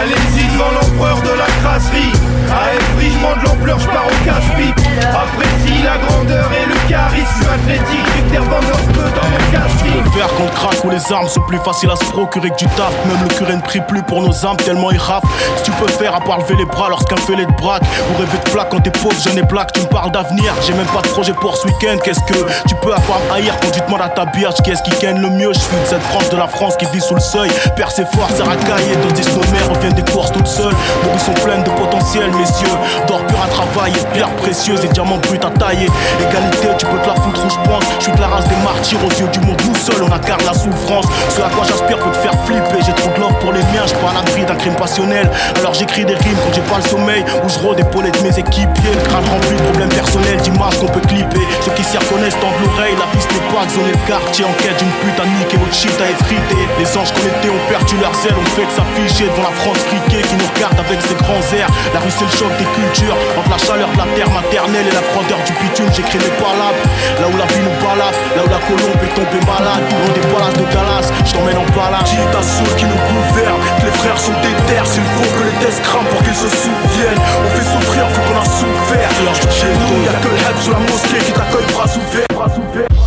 Allez-y 0.00 0.50
devant 0.50 0.70
l'empereur 0.70 1.20
de 1.20 1.36
la 1.36 1.44
crasserie. 1.60 2.12
À 2.48 2.72
Evry, 2.72 3.10
je 3.10 3.40
de 3.40 3.44
l'ampleur, 3.44 3.78
je 3.78 3.86
pars 3.86 4.06
au 4.06 4.24
casse-pipe. 4.24 4.80
Apprécie 5.02 5.82
la 5.82 5.98
grandeur 5.98 6.48
et 6.52 6.66
le 6.66 6.88
charisme. 6.88 7.44
Athlétique, 7.52 8.06
Victor 8.16 8.44
Van 8.44 8.60
dans 8.60 9.28
mon 9.28 9.52
casting. 9.52 9.92
Le 10.04 10.10
verre 10.16 10.28
qu'on 10.34 10.46
craque 10.46 10.84
ou 10.84 10.90
les 10.90 11.12
armes 11.12 11.28
sont 11.28 11.42
plus 11.42 11.58
faciles 11.58 11.90
à 11.90 11.96
se 11.96 12.04
procurer 12.04 12.50
que 12.50 12.56
du 12.56 12.66
taf. 12.66 12.92
Même 13.06 13.28
le 13.28 13.34
curé 13.34 13.56
ne 13.56 13.60
prie 13.60 13.80
plus 13.86 14.02
pour 14.02 14.22
nos 14.22 14.46
âmes 14.46 14.56
tellement 14.56 14.90
il 14.90 14.98
rafle. 14.98 15.26
Si 15.56 15.64
tu 15.64 15.70
peux 15.72 15.88
faire 15.88 16.14
à 16.14 16.20
part 16.20 16.38
lever 16.38 16.56
les 16.56 16.64
bras 16.64 16.88
lorsqu'un 16.88 17.16
fait 17.16 17.36
les 17.36 17.46
braque 17.46 17.82
ou 17.82 18.18
rêver 18.18 18.38
de 18.44 18.50
plaque 18.50 18.68
quand 18.70 18.80
t'es 18.80 18.90
pauvre, 18.90 19.20
jeune 19.20 19.38
et 19.38 19.42
black, 19.42 19.72
tu 19.72 19.80
me 19.80 19.86
parles 19.86 20.12
d'avenir. 20.12 20.54
J'ai 20.64 20.72
même 20.72 20.86
pas 20.86 21.02
de 21.02 21.08
projet 21.08 21.32
pour 21.32 21.56
ce 21.56 21.66
week-end. 21.66 21.96
Qu'est-ce 22.02 22.20
que 22.20 22.38
tu 22.68 22.74
peux 22.76 22.92
avoir 22.92 23.18
haïr 23.34 23.54
quand 23.60 23.70
tu 23.70 23.80
demandes 23.80 24.02
à 24.02 24.08
ta 24.08 24.24
qu'est-ce 24.54 24.82
qui 24.82 24.90
gagne 25.02 25.20
le 25.20 25.30
mieux? 25.30 25.52
Je 25.52 25.58
suis 25.58 25.76
de 25.76 25.86
cette 25.86 26.02
France 26.02 26.30
de 26.30 26.36
la 26.36 26.46
France 26.46 26.76
qui 26.76 26.86
vit 26.86 27.00
sous 27.00 27.14
le 27.14 27.20
seuil. 27.20 27.50
Père 27.74 27.90
ses 27.90 28.04
fort, 28.04 28.30
ça 28.36 28.44
racaille 28.44 28.92
et 28.92 28.96
tandis 28.96 29.22
que 29.22 29.30
nos 29.30 29.52
mères 29.52 29.68
reviennent 29.70 29.94
des 29.94 30.10
courses 30.10 30.30
toutes 30.32 30.46
seules. 30.46 30.74
Vies 31.02 31.24
sont 31.24 31.34
pleines 31.44 31.64
de 31.64 31.70
potentiel, 31.70 32.30
messieurs. 32.32 32.76
D'or 33.08 33.24
pur 33.26 33.42
à 33.42 33.48
travailler, 33.48 33.96
pierres 34.12 34.34
précieuses 34.36 34.84
et 34.84 34.88
diamants 34.88 35.18
bruts 35.18 35.40
à 35.42 35.50
tailler. 35.58 35.88
Égalité, 36.20 36.68
tu 36.78 36.86
peux 36.86 36.98
te 36.98 37.08
la 37.08 37.14
foutre 37.14 37.44
où 37.44 37.50
je 37.50 37.68
pense. 37.68 37.84
Je 37.98 38.04
suis 38.04 38.12
de 38.12 38.20
la 38.20 38.28
race 38.28 38.46
des 38.48 38.56
martyrs 38.62 39.04
aux 39.04 39.20
yeux 39.20 39.28
du 39.28 39.40
monde. 39.40 39.60
Nous 39.66 39.74
seuls, 39.74 40.02
on 40.02 40.12
incarne 40.12 40.44
la 40.44 40.54
souffrance. 40.54 40.76
France. 40.76 41.06
Ce 41.30 41.40
à 41.40 41.48
quoi 41.48 41.64
j'aspire 41.66 41.98
peut 41.98 42.10
te 42.10 42.18
faire 42.18 42.34
flipper. 42.44 42.78
J'ai 42.84 42.92
trop 42.92 43.10
de 43.10 43.20
love 43.20 43.34
pour 43.40 43.52
les 43.52 43.62
miens, 43.72 43.86
je 43.86 43.94
pas 43.94 44.10
à 44.10 44.14
l'abri 44.14 44.44
d'un 44.44 44.54
crime 44.54 44.74
passionnel. 44.74 45.28
Alors 45.58 45.74
j'écris 45.74 46.04
des 46.04 46.14
rimes 46.14 46.36
quand 46.44 46.52
j'ai 46.54 46.60
pas 46.62 46.76
le 46.76 46.88
sommeil, 46.88 47.24
où 47.44 47.48
je 47.48 47.58
rôde 47.58 47.80
épaulé 47.80 48.10
de 48.10 48.20
mes 48.20 48.38
équipiers. 48.38 48.92
Le 48.94 49.02
crâne 49.08 49.24
rempli 49.24 49.56
de 49.56 49.62
problèmes 49.62 49.88
personnels, 49.88 50.36
d'images 50.42 50.78
qu'on 50.78 50.86
peut 50.86 51.00
clipper. 51.00 51.40
Ceux 51.64 51.72
qui 51.72 51.84
s'y 51.84 51.96
reconnaissent 51.96 52.38
tendent 52.40 52.60
l'oreille, 52.62 52.94
la 52.98 53.08
piste 53.16 53.30
n'est 53.32 53.48
pas 53.52 53.64
le 53.64 54.06
quartier 54.06 54.35
en 54.44 54.52
quête 54.60 54.76
d'une 54.76 54.92
pute 55.00 55.18
à 55.20 55.24
niquer 55.24 55.56
votre 55.56 55.72
shit 55.72 55.96
à 56.00 56.10
effriter. 56.10 56.62
Les 56.78 56.88
anges 56.98 57.12
connectés 57.12 57.48
ont 57.48 57.64
perdu 57.68 57.96
leurs 57.96 58.16
ailes, 58.26 58.36
on 58.36 58.48
fait 58.52 58.66
que 58.68 58.74
s'afficher 58.74 59.30
devant 59.32 59.48
la 59.48 59.54
France 59.62 59.80
friquée 59.88 60.20
qui 60.20 60.36
nous 60.36 60.48
regarde 60.52 60.76
avec 60.76 61.00
ses 61.00 61.16
grands 61.16 61.46
airs. 61.56 61.70
La 61.94 62.00
rue 62.00 62.12
c'est 62.12 62.28
le 62.28 62.34
choc 62.36 62.52
des 62.60 62.68
cultures, 62.76 63.16
entre 63.38 63.50
la 63.50 63.60
chaleur 63.60 63.88
de 63.88 63.98
la 63.98 64.08
terre 64.12 64.28
maternelle 64.28 64.84
et 64.84 64.94
la 64.94 65.04
froideur 65.14 65.40
du 65.46 65.52
bitume, 65.56 65.88
j'écris 65.94 66.20
mes 66.20 66.34
palabres. 66.36 66.84
Là 67.20 67.26
où 67.32 67.36
la 67.38 67.48
vie 67.48 67.64
nous 67.64 67.76
balade, 67.80 68.16
là 68.36 68.42
où 68.44 68.50
la 68.50 68.60
colombe 68.68 69.00
est 69.00 69.14
tombée 69.16 69.42
malade, 69.46 69.84
loin 69.88 70.10
des 70.12 70.26
palaces 70.28 70.58
de 70.58 70.66
Dallas, 70.68 71.06
je 71.24 71.32
t'emmène 71.32 71.60
en 71.60 71.68
balade. 71.72 72.04
Dis 72.04 72.20
à 72.20 72.42
ceux 72.42 72.72
qui 72.76 72.84
nous 72.84 73.00
gouvernent, 73.08 73.62
que 73.80 73.84
les 73.88 73.96
frères 74.04 74.20
sont 74.20 74.36
des 74.44 74.56
terres, 74.68 74.86
s'il 74.86 75.06
faut 75.16 75.30
que 75.32 75.42
les 75.48 75.56
tests 75.64 75.80
crament 75.80 76.08
pour 76.12 76.20
qu'ils 76.20 76.36
se 76.36 76.50
souviennent. 76.50 77.22
On 77.40 77.48
fait 77.56 77.68
souffrir, 77.72 78.04
faut 78.12 78.24
qu'on 78.26 78.38
a 78.40 78.44
souffert. 78.44 79.08
Chez 79.50 79.72
nous, 79.72 80.04
y'a 80.04 80.12
que 80.20 80.28
le 80.28 80.60
sous 80.60 80.70
la 80.70 80.78
mosquée 80.78 81.24
qui 81.24 81.32
t'accueille 81.32 81.72
bras 81.72 81.84
ouverts. 81.84 82.26
Bras 82.34 82.52
ouverts. 82.58 83.05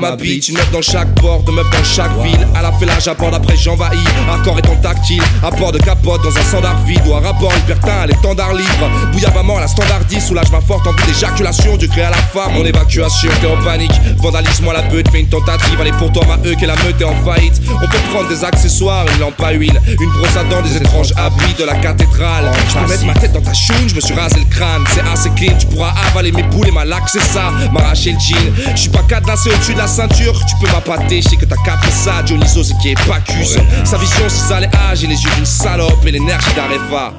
Ma 0.00 0.16
bite, 0.16 0.48
une 0.48 0.56
meuf 0.56 0.70
dans 0.70 0.82
chaque 0.82 1.14
port, 1.20 1.42
deux 1.42 1.52
meufs 1.52 1.70
dans 1.70 1.84
chaque 1.84 2.12
ville. 2.22 2.46
À 2.54 2.62
la 2.62 2.72
fellage, 2.72 3.04
j'apporte 3.04 3.34
après 3.34 3.56
j'envahis. 3.56 3.98
Accord 4.32 4.58
étant 4.58 4.76
tactile, 4.76 5.22
apport 5.42 5.72
de 5.72 5.78
capote 5.78 6.22
dans 6.22 6.36
un 6.36 6.42
standard 6.42 6.82
vide. 6.84 7.00
Ou 7.06 7.14
un 7.14 7.20
rapport 7.20 7.52
libertin, 7.54 8.06
l'étendard 8.06 8.54
libre. 8.54 8.90
Bouillabament, 9.12 9.58
la 9.58 9.68
standardise, 9.68 10.26
soulage 10.26 10.50
ma 10.50 10.60
forte 10.60 10.86
envie 10.86 11.04
d'éjaculation. 11.06 11.76
Du 11.76 11.88
gré 11.88 12.02
à 12.02 12.10
la 12.10 12.16
femme, 12.16 12.56
en 12.56 12.64
évacuation, 12.64 13.30
t'es 13.40 13.46
en 13.46 13.62
panique. 13.64 13.92
Vandalisme 14.18 14.68
à 14.68 14.74
la 14.74 14.82
beute, 14.82 15.10
fais 15.10 15.20
une 15.20 15.28
tentative. 15.28 15.80
Allez 15.80 15.92
pour 15.92 16.12
toi, 16.12 16.24
ma 16.26 16.36
E, 16.48 16.54
que 16.54 16.66
la 16.66 16.76
meute 16.76 17.00
est 17.00 17.04
en 17.04 17.14
faillite. 17.24 17.60
On 17.70 17.88
peut 17.88 17.98
prendre 18.12 18.28
des 18.28 18.44
accessoires, 18.44 19.06
une 19.14 19.20
lampe 19.20 19.40
à 19.42 19.52
huile, 19.52 19.80
une 20.00 20.10
brosse 20.10 20.36
à 20.36 20.44
dents, 20.44 20.62
des 20.62 20.76
étranges 20.76 21.12
habits 21.16 21.54
de 21.58 21.64
la 21.64 21.74
cathédrale. 21.76 22.50
Je 22.68 22.78
peux 22.78 22.88
mettre 22.88 23.04
ma 23.04 23.14
tête 23.14 23.32
dans 23.32 23.40
ta 23.40 23.54
choune, 23.54 23.88
je 23.88 23.94
me 23.94 24.00
suis 24.00 24.14
rasé 24.14 24.36
le 24.38 24.44
crâne. 24.54 24.84
C'est 24.94 25.02
assez 25.12 25.30
clean, 25.30 25.56
tu 25.58 25.66
pourras 25.66 25.92
avaler 26.08 26.32
mes 26.32 26.42
boules 26.44 26.68
et 26.68 26.72
ma 26.72 26.84
laque, 26.84 27.08
c'est 27.08 27.22
ça. 27.22 27.50
M'arracher 27.72 28.12
le 28.12 28.18
jean. 28.18 28.72
Je 28.74 28.80
suis 28.80 28.90
pas 28.90 29.02
cadenassé 29.08 29.50
au-dessus 29.50 29.74
de 29.74 29.78
la 29.78 29.86
ceinture, 29.92 30.34
tu 30.46 30.54
peux 30.60 30.72
m'appâter, 30.72 31.20
je 31.20 31.28
sais 31.28 31.36
que 31.36 31.44
t'as 31.44 31.56
capté 31.64 31.90
ça. 31.90 32.22
Dionysos 32.22 32.72
qui 32.80 32.90
est 32.90 33.06
Bacchus. 33.06 33.58
Sa 33.84 33.98
vision, 33.98 34.24
c'est 34.28 34.48
ça 34.48 34.58
les 34.60 34.68
âges 34.74 35.04
et 35.04 35.06
les 35.06 35.22
yeux 35.22 35.30
d'une 35.36 35.44
salope 35.44 36.04
et 36.06 36.10
l'énergie 36.10 36.54
d'Areva. 36.56 37.12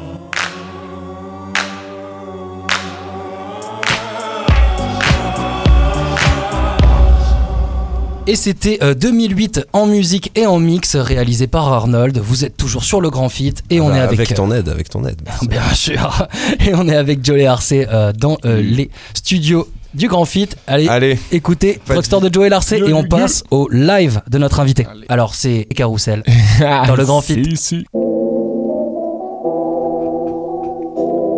Et 8.26 8.38
c'était 8.38 8.80
euh, 8.82 8.94
2008 8.94 9.68
en 9.74 9.86
musique 9.86 10.32
et 10.36 10.46
en 10.46 10.58
mix 10.58 10.96
réalisé 10.96 11.48
par 11.48 11.68
Arnold. 11.74 12.18
Vous 12.20 12.46
êtes 12.46 12.56
toujours 12.56 12.86
sur 12.86 13.02
le 13.02 13.10
Grand 13.10 13.28
Fit 13.28 13.54
et 13.70 13.82
on 13.82 13.90
Bah, 13.90 13.98
est 13.98 14.00
avec, 14.00 14.20
avec 14.20 14.34
ton 14.34 14.50
aide, 14.54 14.70
avec 14.70 14.90
ton 14.90 15.06
aide. 15.06 15.22
Bien 15.50 15.62
sûr. 15.74 16.26
Et 16.66 16.74
on 16.74 16.88
est 16.88 16.96
avec 16.96 17.24
Joey 17.26 17.46
Arcé 17.46 17.86
euh, 17.92 18.14
dans 18.14 18.38
euh, 18.46 18.62
les 18.62 18.90
studios 19.14 19.68
du 19.94 20.08
Grand 20.08 20.26
Fit. 20.26 20.50
Allez, 20.68 20.88
Allez. 20.88 21.20
écoutez 21.32 21.80
Rockstar 21.90 22.22
de 22.22 22.34
Joey 22.34 22.50
Larcé 22.50 22.78
et 22.78 22.94
on 22.94 23.04
passe 23.04 23.44
au 23.52 23.68
live 23.70 24.22
de 24.30 24.38
notre 24.38 24.60
invité. 24.60 24.86
Alors 25.10 25.36
c'est 25.36 25.66
Carousel 25.76 26.24
dans 26.88 26.96
le 26.96 27.06
Grand 27.06 27.22
Fit. 27.22 27.44
Si, 27.44 27.58
si. 27.58 27.86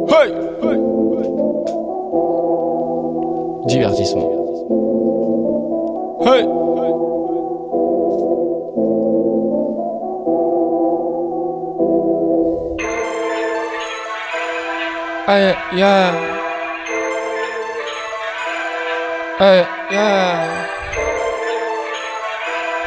Hey 0.08 0.32
Divertissement. 3.68 4.32
Hey 6.22 6.46
Hey, 15.28 15.56
yeah. 15.76 16.35
Hey, 19.38 19.66
yeah. 19.92 20.48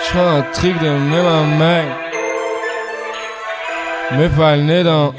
Je 0.00 0.12
fais 0.12 0.18
un 0.18 0.40
truc 0.54 0.80
de 0.80 0.88
même 0.88 1.26
en 1.26 1.44
main. 1.44 1.84
Mais 4.12 4.30
pas 4.30 4.56
le 4.56 4.62
nez 4.62 4.82
dans. 4.82 5.12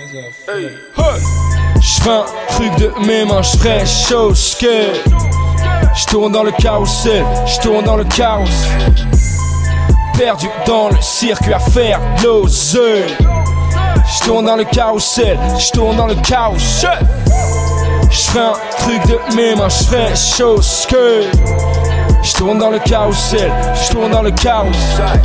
Je 1.79 2.01
fais 2.01 2.09
un 2.09 2.25
truc 2.49 2.75
de 2.77 2.91
mes 3.05 3.25
mains, 3.25 3.43
je 3.43 3.85
chose 3.85 4.57
que. 4.59 4.85
Je 5.95 6.05
tourne 6.07 6.31
dans 6.31 6.41
le 6.41 6.51
carrousel, 6.51 7.23
je 7.45 7.59
tourne 7.59 7.85
dans 7.85 7.97
le 7.97 8.05
carrousel. 8.05 8.95
Perdu 10.17 10.49
dans 10.65 10.89
le 10.89 10.99
circuit 10.99 11.53
à 11.53 11.59
faire 11.59 11.99
l'oseille. 12.23 13.15
Je 14.11 14.25
tourne 14.25 14.45
dans 14.47 14.55
le 14.55 14.63
carrousel, 14.63 15.37
je 15.59 15.69
tourne 15.69 15.95
dans 15.95 16.07
le 16.07 16.15
carrousel. 16.15 16.97
Je 18.09 18.19
ferai 18.19 18.39
un 18.39 18.53
truc 18.77 19.05
de 19.07 19.35
mes 19.35 19.55
mains, 19.55 19.69
je 19.69 19.83
ferai 19.85 20.15
chose 20.15 20.87
que. 20.89 21.23
Je 22.21 22.33
tourne 22.33 22.57
dans 22.57 22.69
le 22.69 22.79
carrousel, 22.79 23.51
je 23.75 23.91
tourne 23.91 24.11
dans 24.11 24.21
le 24.21 24.31
carrousel. 24.31 25.21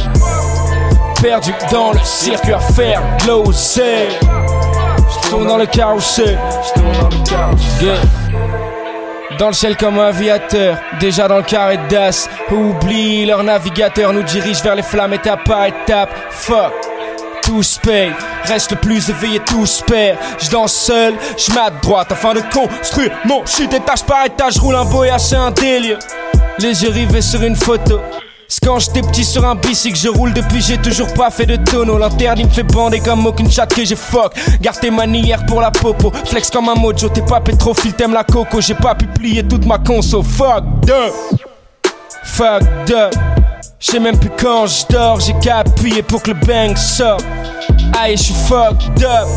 Perdu 1.20 1.54
dans 1.70 1.92
le 1.92 2.00
circuit 2.04 2.52
à 2.52 2.60
faire 2.60 3.02
l'oseille. 3.26 4.18
Je 4.20 5.28
tourne 5.28 5.46
dans 5.46 5.56
le 5.56 5.66
carrousel, 5.66 6.38
je 6.66 6.80
tourne 6.80 6.92
dans 7.00 7.16
le 7.16 7.24
carrousel. 7.24 7.82
Yeah. 7.82 7.94
Dans 9.38 9.48
le 9.48 9.52
ciel 9.52 9.76
comme 9.76 9.98
un 9.98 10.06
aviateur, 10.06 10.76
déjà 11.00 11.26
dans 11.26 11.38
le 11.38 11.42
carré 11.42 11.78
d'as. 11.88 12.28
Oublie, 12.52 13.26
leur 13.26 13.42
navigateur 13.42 14.12
nous 14.12 14.22
dirige 14.22 14.62
vers 14.62 14.76
les 14.76 14.82
flammes 14.82 15.14
étape 15.14 15.42
par 15.44 15.64
étape. 15.64 16.10
Fuck, 16.30 16.72
tous 17.44 17.78
payent, 17.82 18.12
reste 18.44 18.72
le 18.72 18.76
plus 18.78 19.08
éveillé, 19.10 19.40
tous 19.40 19.82
perd. 19.86 20.18
Je 20.38 20.50
danse 20.50 20.72
seul, 20.72 21.14
je 21.36 21.58
à 21.58 21.70
droite 21.70 22.10
afin 22.10 22.34
de 22.34 22.40
construire 22.52 23.10
mon 23.24 23.44
shit 23.46 23.72
étage 23.72 24.02
par 24.04 24.26
étage. 24.26 24.58
Roule 24.58 24.76
un 24.76 24.84
boya, 24.84 25.18
c'est 25.18 25.36
un 25.36 25.50
délire. 25.50 25.98
Les 26.58 26.82
yeux 26.82 26.90
rivés 26.90 27.20
sur 27.20 27.42
une 27.42 27.56
photo. 27.56 28.00
C'est 28.48 28.64
quand 28.64 28.78
j'étais 28.78 29.00
petit 29.00 29.24
sur 29.24 29.44
un 29.44 29.54
bicycle, 29.54 29.98
je 29.98 30.08
roule 30.08 30.32
depuis, 30.32 30.60
j'ai 30.60 30.78
toujours 30.78 31.12
pas 31.14 31.30
fait 31.30 31.46
de 31.46 31.56
tonneau. 31.56 31.98
L'interdit 31.98 32.44
me 32.44 32.50
fait 32.50 32.62
bander 32.62 33.00
comme 33.00 33.26
aucune 33.26 33.50
chatte 33.50 33.74
que 33.74 33.84
j'ai 33.84 33.96
fuck. 33.96 34.32
Garde 34.60 34.78
tes 34.80 34.90
manières 34.90 35.44
pour 35.46 35.60
la 35.60 35.70
popo, 35.70 36.12
flex 36.24 36.50
comme 36.50 36.68
un 36.68 36.74
mojo. 36.74 37.08
T'es 37.08 37.22
pas 37.22 37.40
pétrophile, 37.40 37.94
t'aimes 37.94 38.14
la 38.14 38.24
coco. 38.24 38.60
J'ai 38.60 38.74
pas 38.74 38.94
pu 38.94 39.06
plier 39.06 39.42
toute 39.42 39.66
ma 39.66 39.78
conso. 39.78 40.22
Fuck 40.22 40.64
up, 40.88 41.14
fuck 42.22 42.62
up. 43.74 43.80
J'sais 43.80 44.00
même 44.00 44.18
plus 44.18 44.30
quand 44.40 44.66
je 44.66 44.86
dors, 44.92 45.20
j'ai 45.20 45.34
qu'à 45.34 45.58
appuyer 45.58 46.02
pour 46.02 46.22
que 46.22 46.30
le 46.30 46.46
bang 46.46 46.76
sorte. 46.76 47.24
Aïe, 48.00 48.16
j'suis 48.16 48.34
fucked 48.34 49.04
up 49.04 49.28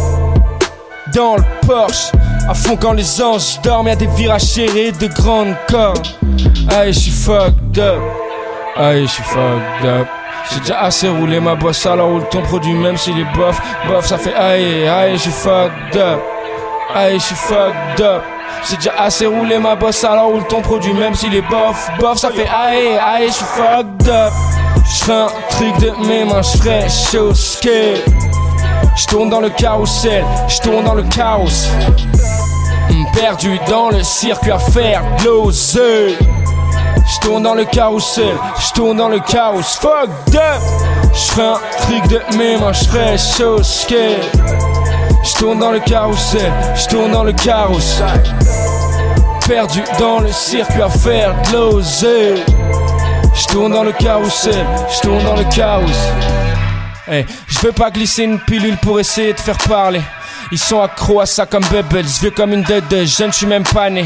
dans 1.13 1.37
le 1.37 1.43
Porsche. 1.65 2.11
À 2.49 2.53
fond 2.53 2.77
quand 2.77 2.93
les 2.93 3.21
anges 3.21 3.59
dorment, 3.61 3.87
y'a 3.87 3.95
des 3.95 4.07
virages 4.07 4.41
serrés 4.41 4.91
de 4.91 5.07
grandes 5.07 5.55
cornes. 5.69 6.01
Aïe, 6.69 6.93
j'suis 6.93 7.11
fucked 7.11 7.77
up. 7.79 7.99
Aïe, 8.75 9.07
j'suis 9.07 9.23
fucked 9.23 9.85
up. 9.85 10.07
J'ai 10.51 10.59
déjà 10.61 10.79
assez 10.81 11.09
roulé 11.09 11.39
ma 11.41 11.55
bosse, 11.55 11.85
alors 11.85 12.09
roule 12.09 12.29
ton 12.29 12.41
produit 12.41 12.73
même 12.73 12.95
s'il 12.95 13.19
est 13.19 13.35
bof. 13.35 13.59
Bof, 13.87 14.05
ça 14.05 14.17
fait 14.17 14.33
aïe, 14.33 14.87
aïe, 14.87 15.17
j'suis 15.17 15.31
fucked 15.31 15.97
up. 15.97 16.19
Aïe, 16.95 17.19
j'suis 17.19 17.35
fucked 17.35 18.01
up. 18.01 18.23
J'ai 18.69 18.75
déjà 18.77 18.93
assez 18.97 19.25
roulé 19.25 19.57
ma 19.57 19.75
bosse, 19.75 20.03
alors 20.03 20.27
roule 20.27 20.45
ton 20.47 20.61
produit 20.61 20.93
même 20.93 21.15
s'il 21.15 21.33
est 21.35 21.41
bof. 21.41 21.89
Bof, 21.99 22.17
ça 22.17 22.29
fait 22.31 22.47
aïe, 22.47 22.97
aïe, 22.97 23.29
j'suis 23.29 23.45
fucked 23.45 24.09
up. 24.09 24.33
J'fais 24.89 25.13
un 25.13 25.27
truc 25.49 25.77
de 25.79 26.07
mes 26.07 26.25
mains, 26.25 26.41
j'ferais 26.41 26.87
chose 26.89 27.59
que. 27.61 27.95
J'tourne 28.95 29.29
dans 29.29 29.41
le 29.41 29.49
carrousel, 29.49 30.25
j'tourne 30.47 30.83
dans 30.83 30.95
le 30.95 31.03
chaos. 31.03 31.69
Perdu 33.13 33.59
dans 33.67 33.89
le 33.89 34.03
circuit 34.03 34.51
à 34.51 34.59
faire 34.59 35.01
de. 35.23 36.15
J'tourne 37.07 37.43
dans 37.43 37.53
le 37.53 37.65
carrousel, 37.65 38.35
j'tourne 38.59 38.97
dans 38.97 39.09
le 39.09 39.19
chaos. 39.19 39.61
Fuck 39.61 40.09
up! 40.35 40.61
J'ferais 41.13 41.47
un 41.47 41.59
truc 41.81 42.07
de 42.09 42.37
mes 42.37 42.57
mains, 42.57 42.73
j'ferais 42.73 43.17
chose 43.17 43.87
que. 45.27 45.37
J'tourne 45.37 45.59
dans 45.59 45.71
le 45.71 45.79
carrousel, 45.79 46.51
j'tourne 46.75 47.11
dans 47.11 47.23
le 47.23 47.33
chaos. 47.33 48.01
Perdu 49.47 49.83
dans 49.99 50.19
le 50.19 50.31
circuit 50.31 50.81
à 50.81 50.89
faire 50.89 51.33
de. 51.51 52.35
J'tourne 53.33 53.71
dans 53.71 53.83
le 53.83 53.91
carrousel, 53.91 54.65
j'tourne 54.93 55.23
dans 55.23 55.35
le 55.35 55.43
chaos. 55.45 55.85
Hey, 57.07 57.25
je 57.47 57.59
veux 57.59 57.71
pas 57.71 57.89
glisser 57.89 58.23
une 58.23 58.39
pilule 58.39 58.77
pour 58.77 58.99
essayer 58.99 59.33
de 59.33 59.39
faire 59.39 59.57
parler. 59.57 60.01
Ils 60.51 60.59
sont 60.59 60.81
accros 60.81 61.21
à 61.21 61.25
ça 61.25 61.45
comme 61.45 61.63
Bubbles, 61.65 62.07
vieux 62.21 62.31
comme 62.31 62.53
une 62.53 62.63
dette 62.63 62.87
de 62.89 63.05
jeune, 63.05 63.31
je 63.31 63.37
suis 63.37 63.45
même 63.45 63.63
pas 63.63 63.89
né. 63.89 64.05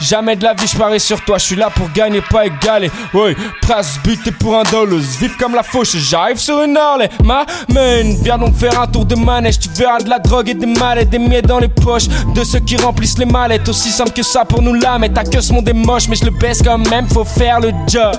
Jamais 0.00 0.36
de 0.36 0.44
la 0.44 0.54
vie 0.54 0.66
je 0.66 0.76
parie 0.76 1.00
sur 1.00 1.20
toi, 1.24 1.38
je 1.38 1.44
suis 1.44 1.56
là 1.56 1.70
pour 1.70 1.90
gagner, 1.92 2.20
pas 2.20 2.46
égaler. 2.46 2.90
Ouais, 3.14 3.34
presse 3.62 3.98
buté 4.04 4.30
pour 4.30 4.58
un 4.58 4.62
dollar, 4.64 4.98
vif 4.98 5.36
comme 5.36 5.54
la 5.54 5.62
fauche, 5.62 5.96
j'arrive 5.96 6.38
sur 6.38 6.62
une 6.62 6.76
Harley. 6.76 7.08
Ma 7.24 7.44
man, 7.72 8.14
viens 8.22 8.38
donc 8.38 8.54
faire 8.54 8.80
un 8.80 8.86
tour 8.86 9.04
de 9.04 9.14
manège, 9.14 9.58
tu 9.58 9.68
verras 9.70 9.98
de 9.98 10.08
la 10.08 10.18
drogue 10.18 10.48
et 10.50 10.54
des 10.54 10.66
mallettes, 10.66 11.10
des 11.10 11.18
miettes 11.18 11.46
dans 11.46 11.58
les 11.58 11.68
poches 11.68 12.08
de 12.34 12.44
ceux 12.44 12.60
qui 12.60 12.76
remplissent 12.76 13.18
les 13.18 13.26
mallettes. 13.26 13.68
Aussi 13.68 13.90
simple 13.90 14.12
que 14.12 14.22
ça 14.22 14.44
pour 14.44 14.62
nous 14.62 14.74
là, 14.74 14.98
mais 14.98 15.08
ta 15.08 15.24
queue 15.24 15.40
ce 15.40 15.52
monde 15.52 15.68
est 15.68 15.72
mais 15.72 16.16
je 16.16 16.24
le 16.24 16.30
baisse 16.30 16.62
quand 16.62 16.78
même, 16.78 17.08
faut 17.08 17.24
faire 17.24 17.60
le 17.60 17.72
job. 17.86 18.14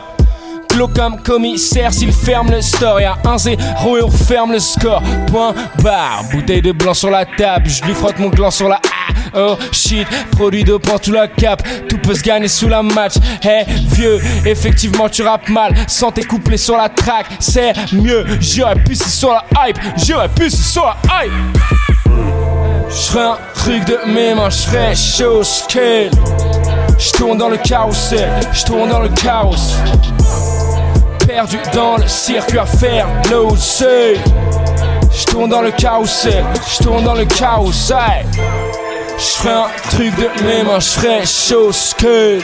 Comme 0.86 1.22
commissaire 1.24 1.92
s'il 1.92 2.14
ferme 2.14 2.52
le 2.52 2.62
store. 2.62 3.02
Y'a 3.02 3.18
un 3.26 3.38
0 3.38 3.58
et 3.98 4.02
on 4.04 4.08
referme 4.08 4.52
le 4.52 4.60
score. 4.60 5.02
Point 5.26 5.56
barre, 5.82 6.24
bouteille 6.32 6.62
de 6.62 6.72
blanc 6.72 6.94
sur 6.94 7.10
la 7.10 7.26
table. 7.26 7.68
Je 7.68 7.84
lui 7.84 7.96
frotte 7.96 8.20
mon 8.20 8.30
gland 8.30 8.52
sur 8.52 8.70
la 8.70 8.80
Oh 9.36 9.58
shit, 9.72 10.08
produit 10.32 10.64
de 10.64 10.78
tout 10.78 11.12
la 11.12 11.28
cap. 11.28 11.64
Tout 11.90 11.98
peut 11.98 12.14
se 12.14 12.22
gagner 12.22 12.48
sous 12.48 12.68
la 12.68 12.84
match. 12.84 13.14
Hey 13.42 13.66
vieux, 13.92 14.20
effectivement 14.46 15.10
tu 15.10 15.24
rappes 15.24 15.50
mal. 15.50 15.74
Sans 15.88 16.12
tes 16.12 16.24
couplets 16.24 16.58
sur 16.58 16.78
la 16.78 16.90
track, 16.90 17.26
c'est 17.40 17.74
mieux. 17.94 18.26
J'aurais 18.40 18.76
pu 18.76 18.94
c'est 18.94 19.10
sur 19.10 19.32
la 19.32 19.44
hype. 19.68 19.80
J'aurais 20.06 20.30
pu 20.30 20.50
c'est 20.50 20.58
sur 20.58 20.86
la 20.86 21.26
hype. 21.26 21.34
J'ferais 22.90 23.26
un 23.26 23.38
truc 23.56 23.84
de 23.86 23.98
mes 24.08 24.36
mains, 24.36 24.50
j'ferais 24.50 24.96
chaud 24.96 25.44
scale. 25.44 26.12
J'tourne 27.00 27.40
dans 27.40 27.50
le 27.50 27.58
carrousel, 27.58 28.30
j'tourne 28.54 28.90
dans 28.90 29.02
le 29.02 29.10
chaos. 29.10 29.76
Perdu 31.38 31.60
dans 31.72 31.98
le 31.98 32.08
circuit 32.08 32.58
à 32.58 32.66
faire 32.66 33.08
l'oseille. 33.30 34.20
J'tourne 35.14 35.52
dans 35.52 35.62
le 35.62 35.70
carrousel, 35.70 36.44
j'tourne 36.68 37.04
dans 37.04 37.14
le 37.14 37.26
carrousel. 37.26 38.26
J'ferais 39.20 39.54
un 39.54 39.68
truc 39.92 40.16
de 40.16 40.44
mes 40.44 40.64
mains, 40.64 40.80
j'ferais 40.80 41.28
chaud 41.28 41.72
scale. 41.72 42.42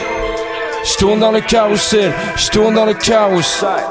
J'tourne 0.84 1.18
dans 1.18 1.32
le 1.32 1.40
carrousel, 1.40 2.12
j'tourne 2.36 2.76
dans 2.76 2.84
le 2.84 2.94
carrousel. 2.94 3.82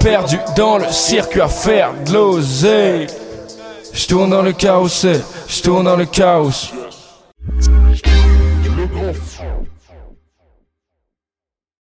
Perdu 0.00 0.38
dans 0.56 0.78
le 0.78 0.88
circuit 0.88 1.42
à 1.42 1.48
faire 1.48 1.92
de 2.06 2.14
l'oseille. 2.14 3.08
J'tourne 3.92 4.30
dans 4.30 4.40
le 4.40 4.54
carrousel, 4.54 5.20
j'tourne 5.46 5.84
dans 5.84 5.96
le 5.96 6.06
chaos. 6.06 6.72